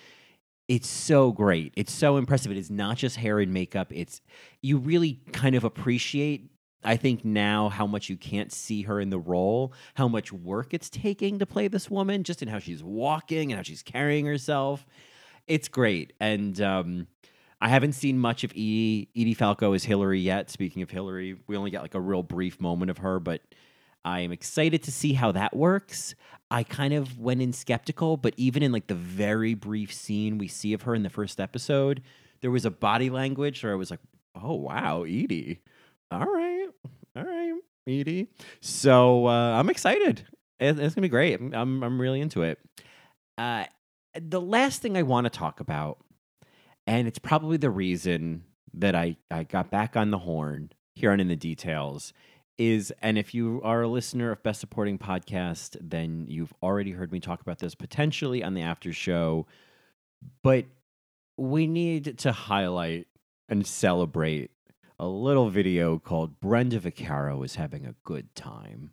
It's 0.66 0.88
so 0.88 1.32
great. 1.32 1.72
It's 1.78 1.92
so 1.92 2.18
impressive. 2.18 2.52
It 2.52 2.58
is 2.58 2.70
not 2.70 2.98
just 2.98 3.16
hair 3.16 3.38
and 3.38 3.54
makeup. 3.54 3.90
It's 3.90 4.20
you 4.60 4.76
really 4.76 5.18
kind 5.32 5.54
of 5.54 5.64
appreciate 5.64 6.50
I 6.84 6.96
think 6.96 7.24
now 7.24 7.68
how 7.68 7.86
much 7.86 8.08
you 8.08 8.16
can't 8.16 8.52
see 8.52 8.82
her 8.82 9.00
in 9.00 9.10
the 9.10 9.18
role, 9.18 9.72
how 9.94 10.06
much 10.08 10.32
work 10.32 10.72
it's 10.72 10.88
taking 10.88 11.38
to 11.40 11.46
play 11.46 11.68
this 11.68 11.90
woman, 11.90 12.22
just 12.22 12.40
in 12.40 12.48
how 12.48 12.60
she's 12.60 12.84
walking 12.84 13.50
and 13.50 13.58
how 13.58 13.62
she's 13.62 13.82
carrying 13.82 14.26
herself. 14.26 14.86
It's 15.46 15.68
great. 15.68 16.12
And 16.20 16.60
um, 16.60 17.08
I 17.60 17.68
haven't 17.68 17.92
seen 17.92 18.18
much 18.18 18.44
of 18.44 18.52
Edie, 18.52 19.08
Edie 19.16 19.34
Falco 19.34 19.72
as 19.72 19.84
Hillary 19.84 20.20
yet. 20.20 20.50
Speaking 20.50 20.82
of 20.82 20.90
Hillary, 20.90 21.36
we 21.46 21.56
only 21.56 21.70
got 21.70 21.82
like 21.82 21.94
a 21.94 22.00
real 22.00 22.22
brief 22.22 22.60
moment 22.60 22.90
of 22.90 22.98
her, 22.98 23.18
but 23.18 23.42
I 24.04 24.20
am 24.20 24.32
excited 24.32 24.84
to 24.84 24.92
see 24.92 25.12
how 25.12 25.32
that 25.32 25.56
works. 25.56 26.14
I 26.50 26.62
kind 26.62 26.94
of 26.94 27.18
went 27.18 27.42
in 27.42 27.52
skeptical, 27.52 28.16
but 28.16 28.34
even 28.36 28.62
in 28.62 28.72
like 28.72 28.86
the 28.86 28.94
very 28.94 29.54
brief 29.54 29.92
scene 29.92 30.38
we 30.38 30.48
see 30.48 30.72
of 30.72 30.82
her 30.82 30.94
in 30.94 31.02
the 31.02 31.10
first 31.10 31.40
episode, 31.40 32.02
there 32.40 32.50
was 32.50 32.64
a 32.64 32.70
body 32.70 33.10
language 33.10 33.62
where 33.62 33.72
I 33.72 33.76
was 33.76 33.90
like, 33.90 34.00
oh, 34.40 34.54
wow, 34.54 35.02
Edie. 35.02 35.60
All 36.10 36.20
right. 36.20 36.68
All 37.16 37.24
right, 37.24 37.54
Edie. 37.86 38.28
So 38.60 39.26
uh, 39.26 39.58
I'm 39.58 39.68
excited. 39.68 40.24
It's, 40.60 40.94
to 40.94 41.00
be 41.00 41.08
great. 41.08 41.40
I'm, 41.40 41.82
I'm 41.82 42.00
really 42.00 42.20
into 42.20 42.42
it. 42.42 42.58
Uh, 43.36 43.64
the 44.14 44.40
last 44.40 44.80
thing 44.80 44.96
I 44.96 45.02
want 45.02 45.24
to 45.24 45.30
talk 45.30 45.60
about, 45.60 45.98
and 46.88 47.06
it's 47.06 47.18
probably 47.18 47.58
the 47.58 47.68
reason 47.68 48.44
that 48.72 48.94
I, 48.94 49.18
I 49.30 49.42
got 49.44 49.70
back 49.70 49.94
on 49.94 50.10
the 50.10 50.16
horn 50.16 50.72
here 50.94 51.12
on 51.12 51.20
In 51.20 51.28
the 51.28 51.36
Details, 51.36 52.14
is, 52.56 52.94
and 53.02 53.18
if 53.18 53.34
you 53.34 53.60
are 53.62 53.82
a 53.82 53.88
listener 53.88 54.32
of 54.32 54.42
Best 54.42 54.58
Supporting 54.58 54.98
Podcast, 54.98 55.76
then 55.82 56.24
you've 56.30 56.54
already 56.62 56.92
heard 56.92 57.12
me 57.12 57.20
talk 57.20 57.42
about 57.42 57.58
this 57.58 57.74
potentially 57.74 58.42
on 58.42 58.54
the 58.54 58.62
after 58.62 58.90
show. 58.94 59.46
But 60.42 60.64
we 61.36 61.66
need 61.66 62.16
to 62.20 62.32
highlight 62.32 63.06
and 63.50 63.66
celebrate 63.66 64.50
a 64.98 65.06
little 65.06 65.50
video 65.50 65.98
called 65.98 66.40
Brenda 66.40 66.80
Vaccaro 66.80 67.44
is 67.44 67.56
having 67.56 67.84
a 67.84 67.96
good 68.02 68.34
time. 68.34 68.92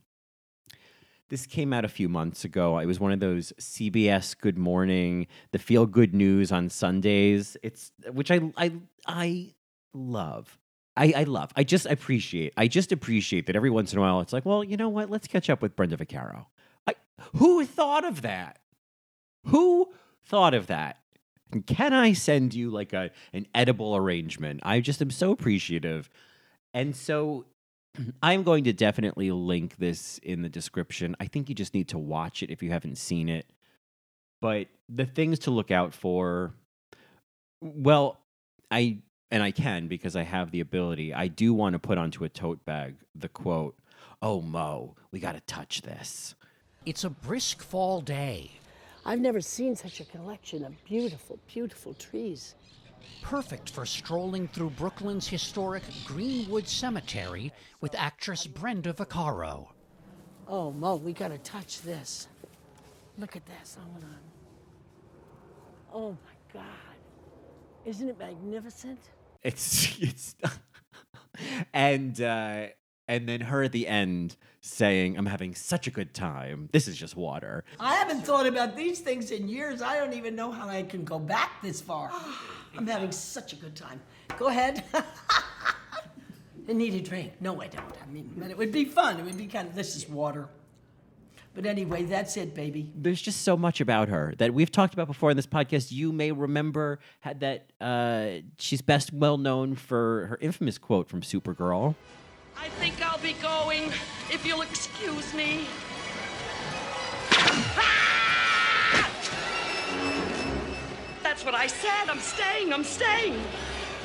This 1.30 1.46
came 1.48 1.74
out 1.74 1.84
a 1.84 1.90
few 1.90 2.08
months 2.08 2.46
ago. 2.46 2.78
It 2.78 2.86
was 2.86 3.00
one 3.00 3.12
of 3.12 3.20
those 3.20 3.52
CBS 3.60 4.38
Good 4.40 4.58
Morning, 4.58 5.26
the 5.52 5.60
feel 5.60 5.86
good 5.88 6.14
news 6.14 6.52
on 6.52 6.70
Sundays. 6.70 7.58
It's 7.64 7.92
which 8.12 8.30
I 8.30 8.42
I 8.58 8.74
I 9.08 9.54
love. 9.94 10.58
I, 10.98 11.14
I 11.16 11.24
love. 11.24 11.52
I 11.56 11.64
just 11.64 11.88
appreciate. 11.88 12.54
I 12.56 12.68
just 12.68 12.92
appreciate 12.92 13.48
that 13.48 13.56
every 13.56 13.70
once 13.70 13.92
in 13.92 14.00
a 14.00 14.02
while 14.02 14.22
it's 14.22 14.32
like, 14.32 14.46
well, 14.46 14.64
you 14.64 14.78
know 14.78 14.88
what? 14.88 15.10
Let's 15.10 15.28
catch 15.28 15.50
up 15.50 15.62
with 15.62 15.76
Brenda 15.76 15.98
Vaccaro. 15.98 16.46
I, 16.88 16.96
who 17.34 17.66
thought 17.66 18.06
of 18.06 18.22
that? 18.22 18.60
Who 19.48 19.92
thought 20.24 20.54
of 20.54 20.68
that? 20.68 21.00
Can 21.68 21.94
I 21.94 22.14
send 22.14 22.54
you 22.54 22.70
like 22.70 22.94
a 22.94 23.12
an 23.34 23.48
edible 23.54 23.96
arrangement? 23.96 24.62
I 24.64 24.80
just 24.80 25.02
am 25.02 25.12
so 25.12 25.32
appreciative. 25.32 26.10
And 26.74 26.96
so 26.96 27.46
I'm 28.22 28.44
going 28.44 28.64
to 28.66 28.74
definitely 28.74 29.32
link 29.32 29.78
this 29.78 30.18
in 30.20 30.42
the 30.42 30.50
description. 30.50 31.16
I 31.20 31.28
think 31.28 31.50
you 31.50 31.56
just 31.56 31.74
need 31.74 31.90
to 31.90 31.98
watch 31.98 32.44
it 32.44 32.50
if 32.50 32.62
you 32.64 32.72
haven't 32.72 32.98
seen 32.98 33.30
it. 33.30 33.46
But 34.42 34.68
the 34.90 35.06
things 35.06 35.40
to 35.40 35.52
look 35.52 35.72
out 35.72 35.94
for, 35.94 36.54
well, 37.62 38.20
I, 38.70 38.98
and 39.32 39.42
I 39.42 39.52
can 39.52 39.88
because 39.88 40.16
I 40.16 40.24
have 40.24 40.52
the 40.52 40.60
ability, 40.60 41.14
I 41.14 41.28
do 41.28 41.54
want 41.54 41.74
to 41.74 41.80
put 41.80 41.98
onto 41.98 42.24
a 42.24 42.30
tote 42.30 42.64
bag 42.66 42.96
the 43.16 43.30
quote, 43.30 43.76
Oh, 44.22 44.42
Mo, 44.42 44.96
we 45.12 45.20
got 45.20 45.34
to 45.34 45.42
touch 45.42 45.82
this. 45.82 46.36
It's 46.86 47.04
a 47.04 47.10
brisk 47.10 47.62
fall 47.62 48.02
day. 48.02 48.52
I've 49.06 49.20
never 49.20 49.42
seen 49.42 49.76
such 49.76 50.00
a 50.00 50.06
collection 50.06 50.64
of 50.66 50.84
beautiful, 50.84 51.40
beautiful 51.48 51.94
trees. 51.94 52.56
Perfect 53.22 53.72
for 53.72 53.86
strolling 53.86 54.48
through 54.48 54.70
Brooklyn's 54.72 55.28
historic 55.28 55.84
Greenwood 56.06 56.68
Cemetery 56.68 57.52
with 57.82 57.96
actress 57.96 58.46
Brenda 58.46 58.94
Vaccaro. 58.94 59.68
Oh, 60.48 60.72
Mo, 60.72 60.96
we 60.98 61.12
gotta 61.12 61.40
touch 61.40 61.82
this. 61.82 62.28
Look 63.18 63.36
at 63.36 63.46
this. 63.46 63.78
Hold 63.82 64.04
on. 64.04 64.20
Oh 65.94 66.12
my 66.12 66.62
God. 66.62 66.64
Isn't 67.86 68.10
it 68.10 68.20
magnificent? 68.20 69.00
It's 69.42 69.98
it's 70.02 70.36
and 71.74 72.20
uh 72.22 72.68
and 73.08 73.30
then 73.30 73.42
her 73.42 73.64
at 73.64 73.72
the 73.72 73.88
end 73.88 74.36
saying, 74.62 75.18
I'm 75.18 75.28
having 75.28 75.54
such 75.54 75.88
a 75.88 75.92
good 75.92 76.14
time. 76.14 76.70
This 76.74 76.88
is 76.88 76.98
just 76.98 77.16
water. 77.16 77.64
I 77.80 77.96
haven't 77.96 78.22
thought 78.22 78.48
about 78.48 78.76
these 78.76 79.00
things 79.00 79.30
in 79.30 79.48
years. 79.48 79.82
I 79.82 79.98
don't 79.98 80.14
even 80.14 80.36
know 80.36 80.52
how 80.52 80.68
I 80.68 80.84
can 80.84 81.04
go 81.04 81.20
back 81.20 81.62
this 81.62 81.82
far. 81.82 82.12
I'm 82.78 82.88
having 82.88 83.12
such 83.12 83.54
a 83.54 83.56
good 83.56 83.76
time. 83.76 84.02
Go 84.38 84.48
ahead. 84.48 84.84
I 86.68 86.74
need 86.74 86.94
a 86.96 87.02
drink. 87.02 87.34
No, 87.40 87.62
I 87.62 87.68
don't. 87.68 87.86
I 88.02 88.12
mean, 88.12 88.34
but 88.36 88.50
it 88.50 88.58
would 88.58 88.72
be 88.72 88.86
fun. 88.86 89.20
It 89.20 89.26
would 89.26 89.38
be 89.38 89.48
kind 89.48 89.68
of, 89.68 89.76
this 89.76 89.96
is 89.96 90.10
water. 90.10 90.50
But 91.54 91.66
anyway, 91.66 92.04
that's 92.04 92.36
it, 92.36 92.54
baby. 92.54 92.92
There's 92.94 93.22
just 93.22 93.44
so 93.44 93.56
much 93.56 93.80
about 93.80 94.10
her 94.10 94.34
that 94.40 94.54
we've 94.54 94.72
talked 94.72 94.94
about 94.94 95.08
before 95.08 95.32
in 95.32 95.38
this 95.38 95.48
podcast. 95.48 95.92
You 95.92 96.12
may 96.12 96.34
remember 96.34 97.00
had 97.22 97.40
that 97.40 97.72
uh, 97.80 98.42
she's 98.58 98.82
best 98.82 99.14
well 99.14 99.38
known 99.38 99.76
for 99.76 100.28
her 100.28 100.38
infamous 100.42 100.78
quote 100.78 101.08
from 101.08 101.22
Supergirl. 101.22 101.96
I 102.58 102.68
think 102.70 103.02
I'll 103.02 103.20
be 103.20 103.34
going, 103.42 103.84
if 104.30 104.46
you'll 104.46 104.64
excuse 104.64 105.34
me. 105.34 105.66
That's 107.32 107.86
what 111.46 111.56
I 111.56 111.68
said. 111.68 112.10
I'm 112.10 112.20
staying. 112.20 112.74
I'm 112.74 112.84
staying. 112.84 113.40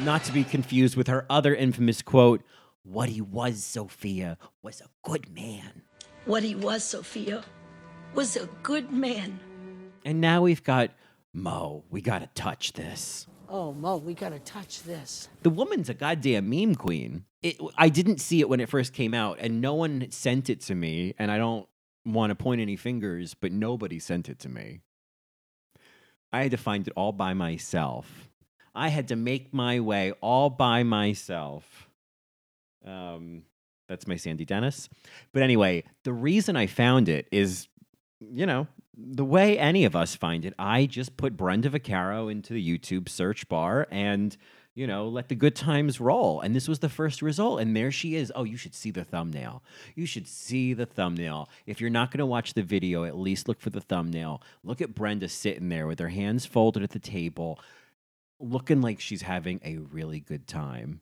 Not 0.01 0.25
to 0.25 0.33
be 0.33 0.45
confused 0.45 0.97
with 0.97 1.09
her 1.09 1.27
other 1.31 1.55
infamous 1.55 2.03
quote, 2.03 2.43
What 2.83 3.09
he 3.09 3.21
was, 3.21 3.65
Sophia, 3.65 4.37
was 4.63 4.81
a 4.81 4.89
good 5.03 5.35
man. 5.35 5.83
What 6.27 6.43
he 6.43 6.55
was, 6.55 6.85
Sophia, 6.85 7.43
was 8.15 8.37
a 8.37 8.49
good 8.63 8.93
man. 8.93 9.41
And 10.05 10.21
now 10.21 10.43
we've 10.43 10.63
got 10.63 10.91
Mo. 11.33 11.85
We 11.91 12.01
got 12.01 12.21
to 12.21 12.29
touch 12.35 12.75
this. 12.75 13.27
Oh, 13.53 13.73
Mo, 13.73 13.97
we 13.97 14.15
gotta 14.15 14.39
touch 14.39 14.85
this. 14.85 15.29
The 15.43 15.51
woman's 15.51 15.89
a 15.89 15.95
goddamn 15.95 16.49
meme 16.49 16.77
queen. 16.77 17.25
It, 17.43 17.57
I 17.77 17.89
didn't 17.89 18.19
see 18.19 18.39
it 18.39 18.49
when 18.49 18.61
it 18.61 18.69
first 18.69 18.93
came 18.93 19.13
out, 19.13 19.39
and 19.41 19.61
no 19.61 19.75
one 19.75 20.07
sent 20.11 20.49
it 20.49 20.61
to 20.63 20.75
me. 20.77 21.15
And 21.19 21.33
I 21.33 21.39
don't 21.39 21.67
want 22.07 22.31
to 22.31 22.37
point 22.37 22.61
any 22.61 22.77
fingers, 22.77 23.35
but 23.35 23.51
nobody 23.51 23.99
sent 23.99 24.29
it 24.29 24.39
to 24.41 24.49
me. 24.49 24.83
I 26.33 26.43
had 26.43 26.51
to 26.53 26.57
find 26.57 26.87
it 26.87 26.93
all 26.97 27.13
by 27.13 27.35
myself. 27.35 28.29
I 28.75 28.89
had 28.89 29.09
to 29.09 29.17
make 29.17 29.53
my 29.53 29.81
way 29.81 30.13
all 30.21 30.49
by 30.49 30.83
myself. 30.83 31.89
Um, 32.87 33.43
that's 33.89 34.07
my 34.07 34.17
Sandy 34.17 34.45
Dennis. 34.45 34.89
But 35.33 35.43
anyway, 35.43 35.85
the 36.05 36.13
reason 36.13 36.57
I 36.57 36.67
found 36.67 37.09
it 37.09 37.27
is, 37.33 37.67
you 38.21 38.47
know, 38.47 38.69
the 38.97 39.25
way 39.25 39.59
any 39.59 39.85
of 39.85 39.97
us 39.97 40.15
find 40.15 40.45
it. 40.45 40.55
I 40.59 40.87
just 40.87 41.17
put 41.17 41.37
Brenda 41.37 41.71
Vaccaro 41.71 42.31
into 42.31 42.53
the 42.53 42.79
YouTube 42.79 43.09
search 43.09 43.49
bar 43.49 43.89
and, 43.91 44.37
you 44.75 44.87
know, 44.87 45.09
let 45.09 45.29
the 45.29 45.35
good 45.35 45.57
times 45.57 46.01
roll. 46.01 46.41
And 46.41 46.55
this 46.55 46.69
was 46.69 46.79
the 46.79 46.89
first 46.89 47.23
result. 47.23 47.61
And 47.61 47.77
there 47.77 47.91
she 47.91 48.15
is. 48.15 48.33
Oh, 48.35 48.45
you 48.45 48.57
should 48.57 48.75
see 48.75 48.91
the 48.91 49.05
thumbnail. 49.05 49.63
You 49.95 50.07
should 50.07 50.29
see 50.29 50.73
the 50.73 50.87
thumbnail. 50.87 51.49
If 51.67 51.81
you're 51.81 51.91
not 51.91 52.11
going 52.11 52.21
to 52.21 52.27
watch 52.27 52.55
the 52.55 52.63
video, 52.63 53.05
at 53.05 53.17
least 53.17 53.49
look 53.49 53.61
for 53.61 53.71
the 53.71 53.81
thumbnail. 53.81 54.43
Look 54.63 54.81
at 54.81 54.95
Brenda 54.95 55.29
sitting 55.29 55.69
there 55.69 55.87
with 55.87 55.99
her 55.99 56.09
hands 56.09 56.47
folded 56.47 56.83
at 56.83 56.91
the 56.91 56.99
table, 56.99 57.59
looking 58.39 58.81
like 58.81 59.01
she's 59.01 59.23
having 59.23 59.61
a 59.65 59.79
really 59.79 60.21
good 60.21 60.47
time. 60.47 61.01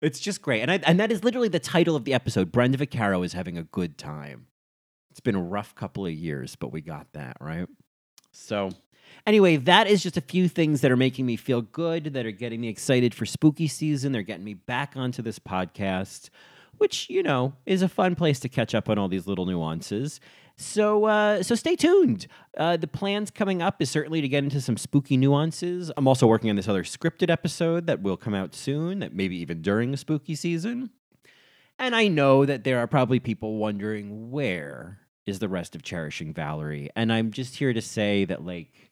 It's 0.00 0.20
just 0.20 0.42
great. 0.42 0.62
And 0.62 0.70
I, 0.70 0.80
and 0.84 1.00
that 1.00 1.10
is 1.10 1.24
literally 1.24 1.48
the 1.48 1.58
title 1.58 1.96
of 1.96 2.04
the 2.04 2.14
episode. 2.14 2.52
Brenda 2.52 2.78
Vaccaro 2.78 3.24
is 3.24 3.32
having 3.32 3.58
a 3.58 3.64
good 3.64 3.98
time. 3.98 4.46
It's 5.10 5.20
been 5.20 5.34
a 5.34 5.42
rough 5.42 5.74
couple 5.74 6.06
of 6.06 6.12
years, 6.12 6.54
but 6.54 6.72
we 6.72 6.80
got 6.80 7.12
that, 7.12 7.36
right? 7.40 7.66
So, 8.30 8.70
anyway, 9.26 9.56
that 9.56 9.86
is 9.86 10.02
just 10.02 10.16
a 10.16 10.22
few 10.22 10.48
things 10.48 10.80
that 10.80 10.90
are 10.90 10.96
making 10.96 11.26
me 11.26 11.36
feel 11.36 11.62
good, 11.62 12.14
that 12.14 12.26
are 12.26 12.30
getting 12.30 12.60
me 12.60 12.68
excited 12.68 13.14
for 13.14 13.26
spooky 13.26 13.68
season. 13.68 14.12
They're 14.12 14.22
getting 14.22 14.44
me 14.44 14.54
back 14.54 14.94
onto 14.96 15.22
this 15.22 15.38
podcast, 15.38 16.30
which, 16.78 17.08
you 17.10 17.22
know, 17.22 17.54
is 17.66 17.82
a 17.82 17.88
fun 17.88 18.14
place 18.14 18.40
to 18.40 18.48
catch 18.48 18.74
up 18.74 18.88
on 18.88 18.98
all 18.98 19.08
these 19.08 19.26
little 19.26 19.46
nuances. 19.46 20.20
So, 20.60 21.04
uh, 21.04 21.44
so 21.44 21.54
stay 21.54 21.76
tuned. 21.76 22.26
Uh, 22.56 22.76
the 22.76 22.88
plans 22.88 23.30
coming 23.30 23.62
up 23.62 23.80
is 23.80 23.90
certainly 23.90 24.20
to 24.20 24.28
get 24.28 24.42
into 24.42 24.60
some 24.60 24.76
spooky 24.76 25.16
nuances. 25.16 25.92
I'm 25.96 26.08
also 26.08 26.26
working 26.26 26.50
on 26.50 26.56
this 26.56 26.68
other 26.68 26.82
scripted 26.82 27.30
episode 27.30 27.86
that 27.86 28.02
will 28.02 28.16
come 28.16 28.34
out 28.34 28.56
soon, 28.56 28.98
that 28.98 29.14
maybe 29.14 29.36
even 29.36 29.62
during 29.62 29.92
the 29.92 29.96
spooky 29.96 30.34
season. 30.34 30.90
And 31.78 31.94
I 31.94 32.08
know 32.08 32.44
that 32.44 32.64
there 32.64 32.80
are 32.80 32.88
probably 32.88 33.20
people 33.20 33.56
wondering 33.56 34.32
where 34.32 34.98
is 35.26 35.38
the 35.38 35.48
rest 35.48 35.76
of 35.76 35.82
Cherishing 35.82 36.34
Valerie. 36.34 36.90
And 36.96 37.12
I'm 37.12 37.30
just 37.30 37.54
here 37.54 37.72
to 37.72 37.80
say 37.82 38.24
that, 38.24 38.44
like, 38.44 38.87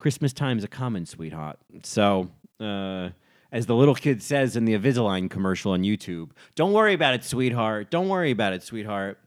Christmas 0.00 0.32
time's 0.32 0.64
a 0.64 0.68
coming, 0.68 1.04
sweetheart. 1.04 1.58
So, 1.82 2.30
uh, 2.58 3.10
as 3.52 3.66
the 3.66 3.74
little 3.76 3.94
kid 3.94 4.22
says 4.22 4.56
in 4.56 4.64
the 4.64 4.76
Invisalign 4.76 5.28
commercial 5.28 5.72
on 5.72 5.82
YouTube, 5.82 6.30
don't 6.54 6.72
worry 6.72 6.94
about 6.94 7.14
it, 7.14 7.22
sweetheart. 7.22 7.90
Don't 7.90 8.08
worry 8.08 8.30
about 8.30 8.54
it, 8.54 8.62
sweetheart. 8.62 9.18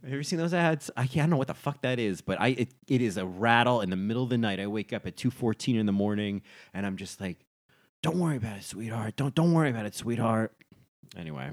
Have 0.00 0.10
you 0.10 0.16
ever 0.16 0.22
seen 0.22 0.38
those 0.38 0.54
ads? 0.54 0.90
I 0.96 1.06
can't 1.06 1.30
know 1.30 1.36
what 1.36 1.48
the 1.48 1.54
fuck 1.54 1.82
that 1.82 1.98
is, 1.98 2.22
but 2.22 2.40
I 2.40 2.48
it, 2.48 2.74
it 2.88 3.02
is 3.02 3.18
a 3.18 3.26
rattle 3.26 3.82
in 3.82 3.90
the 3.90 3.96
middle 3.96 4.24
of 4.24 4.30
the 4.30 4.38
night. 4.38 4.58
I 4.58 4.66
wake 4.66 4.92
up 4.92 5.06
at 5.06 5.16
2:14 5.16 5.78
in 5.78 5.86
the 5.86 5.92
morning 5.92 6.42
and 6.74 6.86
I'm 6.86 6.96
just 6.96 7.20
like, 7.20 7.44
"Don't 8.02 8.18
worry 8.18 8.36
about 8.38 8.56
it, 8.56 8.64
sweetheart. 8.64 9.14
Don't 9.16 9.34
don't 9.34 9.52
worry 9.52 9.70
about 9.70 9.86
it, 9.86 9.94
sweetheart." 9.94 10.52
Anyway, 11.16 11.50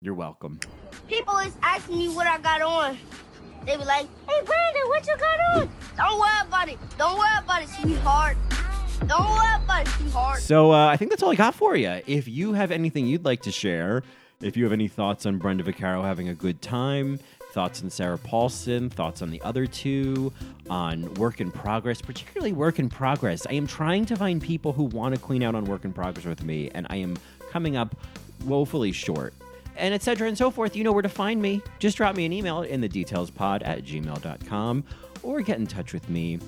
you're 0.00 0.14
welcome. 0.14 0.60
People 1.08 1.36
is 1.38 1.54
asking 1.60 1.98
me 1.98 2.08
what 2.08 2.26
I 2.26 2.38
got 2.38 2.62
on. 2.62 2.96
They 3.66 3.76
be 3.76 3.84
like, 3.84 4.08
hey, 4.28 4.44
Brandon, 4.44 4.88
what 4.88 5.06
you 5.06 5.16
got 5.16 5.56
on? 5.56 5.70
Don't 5.96 6.18
worry 6.18 6.30
about 6.46 6.68
it. 6.68 6.78
Don't 6.98 7.18
worry 7.18 7.38
about 7.38 7.62
it, 7.62 7.68
sweetheart. 7.68 8.36
Don't 9.06 9.30
worry 9.30 9.62
about 9.62 9.86
it, 9.86 9.90
sweetheart. 9.90 10.40
So 10.40 10.72
uh, 10.72 10.86
I 10.86 10.96
think 10.96 11.10
that's 11.10 11.22
all 11.22 11.30
I 11.30 11.34
got 11.34 11.54
for 11.54 11.76
you. 11.76 12.00
If 12.06 12.26
you 12.26 12.54
have 12.54 12.70
anything 12.70 13.06
you'd 13.06 13.24
like 13.24 13.42
to 13.42 13.52
share, 13.52 14.02
if 14.40 14.56
you 14.56 14.64
have 14.64 14.72
any 14.72 14.88
thoughts 14.88 15.26
on 15.26 15.38
Brenda 15.38 15.62
Vaccaro 15.62 16.02
having 16.02 16.28
a 16.28 16.34
good 16.34 16.62
time, 16.62 17.18
thoughts 17.52 17.82
on 17.82 17.90
Sarah 17.90 18.18
Paulson, 18.18 18.88
thoughts 18.88 19.20
on 19.20 19.30
the 19.30 19.40
other 19.42 19.66
two, 19.66 20.32
on 20.70 21.12
work 21.14 21.40
in 21.40 21.50
progress, 21.50 22.00
particularly 22.00 22.52
work 22.52 22.78
in 22.78 22.88
progress. 22.88 23.46
I 23.46 23.54
am 23.54 23.66
trying 23.66 24.06
to 24.06 24.16
find 24.16 24.40
people 24.40 24.72
who 24.72 24.84
want 24.84 25.14
to 25.14 25.20
clean 25.20 25.42
out 25.42 25.54
on 25.54 25.64
work 25.64 25.84
in 25.84 25.92
progress 25.92 26.24
with 26.24 26.42
me, 26.42 26.70
and 26.74 26.86
I 26.88 26.96
am 26.96 27.18
coming 27.50 27.76
up 27.76 27.94
woefully 28.44 28.92
short. 28.92 29.34
And 29.80 29.94
etc. 29.94 30.28
and 30.28 30.36
so 30.36 30.50
forth. 30.50 30.76
You 30.76 30.84
know 30.84 30.92
where 30.92 31.02
to 31.02 31.08
find 31.08 31.40
me. 31.40 31.62
Just 31.78 31.96
drop 31.96 32.14
me 32.14 32.26
an 32.26 32.32
email 32.32 32.62
in 32.62 32.80
the 32.80 32.88
details 32.88 33.30
pod 33.30 33.62
at 33.62 33.82
gmail.com 33.82 34.84
or 35.22 35.40
get 35.40 35.58
in 35.58 35.66
touch 35.66 35.92
with 35.92 36.08
me 36.08 36.38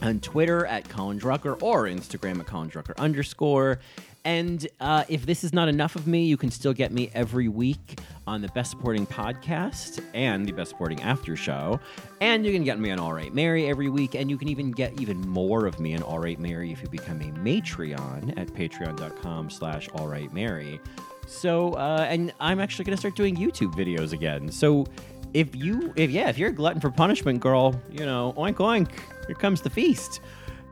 on 0.00 0.20
Twitter 0.20 0.66
at 0.66 0.88
Colin 0.88 1.18
Drucker 1.18 1.60
or 1.62 1.84
Instagram 1.84 2.40
at 2.40 2.46
Colin 2.46 2.70
Drucker 2.70 2.96
underscore. 2.98 3.78
And 4.24 4.66
uh, 4.80 5.04
if 5.08 5.26
this 5.26 5.42
is 5.42 5.52
not 5.52 5.68
enough 5.68 5.96
of 5.96 6.06
me, 6.06 6.24
you 6.24 6.36
can 6.36 6.50
still 6.50 6.72
get 6.72 6.92
me 6.92 7.10
every 7.12 7.48
week 7.48 7.98
on 8.26 8.40
the 8.40 8.48
Best 8.48 8.70
Supporting 8.70 9.04
podcast 9.04 10.00
and 10.14 10.46
the 10.46 10.52
Best 10.52 10.70
Supporting 10.70 11.02
After 11.02 11.34
Show. 11.34 11.80
And 12.20 12.46
you 12.46 12.52
can 12.52 12.62
get 12.62 12.78
me 12.78 12.92
on 12.92 13.00
All 13.00 13.12
Right 13.12 13.34
Mary 13.34 13.66
every 13.68 13.88
week. 13.88 14.14
And 14.14 14.30
you 14.30 14.38
can 14.38 14.48
even 14.48 14.70
get 14.70 15.00
even 15.00 15.20
more 15.28 15.66
of 15.66 15.80
me 15.80 15.96
on 15.96 16.02
All 16.02 16.20
Right 16.20 16.38
Mary 16.38 16.70
if 16.70 16.82
you 16.82 16.88
become 16.88 17.20
a 17.20 17.32
Matreon 17.40 18.38
at 18.38 18.46
patreon.com 18.48 19.50
slash 19.50 19.88
All 19.94 20.06
Right 20.06 20.32
Mary. 20.32 20.80
So, 21.26 21.72
uh, 21.74 22.06
and 22.08 22.32
I'm 22.40 22.60
actually 22.60 22.84
going 22.84 22.96
to 22.96 23.00
start 23.00 23.16
doing 23.16 23.36
YouTube 23.36 23.74
videos 23.74 24.12
again. 24.12 24.50
So, 24.50 24.86
if 25.34 25.54
you, 25.56 25.92
if 25.96 26.10
yeah, 26.10 26.28
if 26.28 26.36
you're 26.36 26.50
a 26.50 26.52
glutton 26.52 26.80
for 26.80 26.90
punishment, 26.90 27.40
girl, 27.40 27.80
you 27.90 28.04
know, 28.04 28.34
oink 28.36 28.56
oink, 28.56 28.90
here 29.26 29.36
comes 29.36 29.62
the 29.62 29.70
feast. 29.70 30.20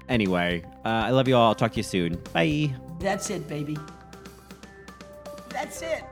Anyway, 0.09 0.63
uh, 0.85 0.89
I 0.89 1.11
love 1.11 1.29
you 1.29 1.37
all. 1.37 1.49
I'll 1.49 1.55
talk 1.55 1.73
to 1.73 1.77
you 1.79 1.83
soon. 1.83 2.17
Bye. 2.33 2.75
That's 2.99 3.31
it, 3.31 3.49
baby. 3.49 3.79
That's 5.49 5.83
it. 5.83 6.05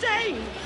Ah! 0.00 0.57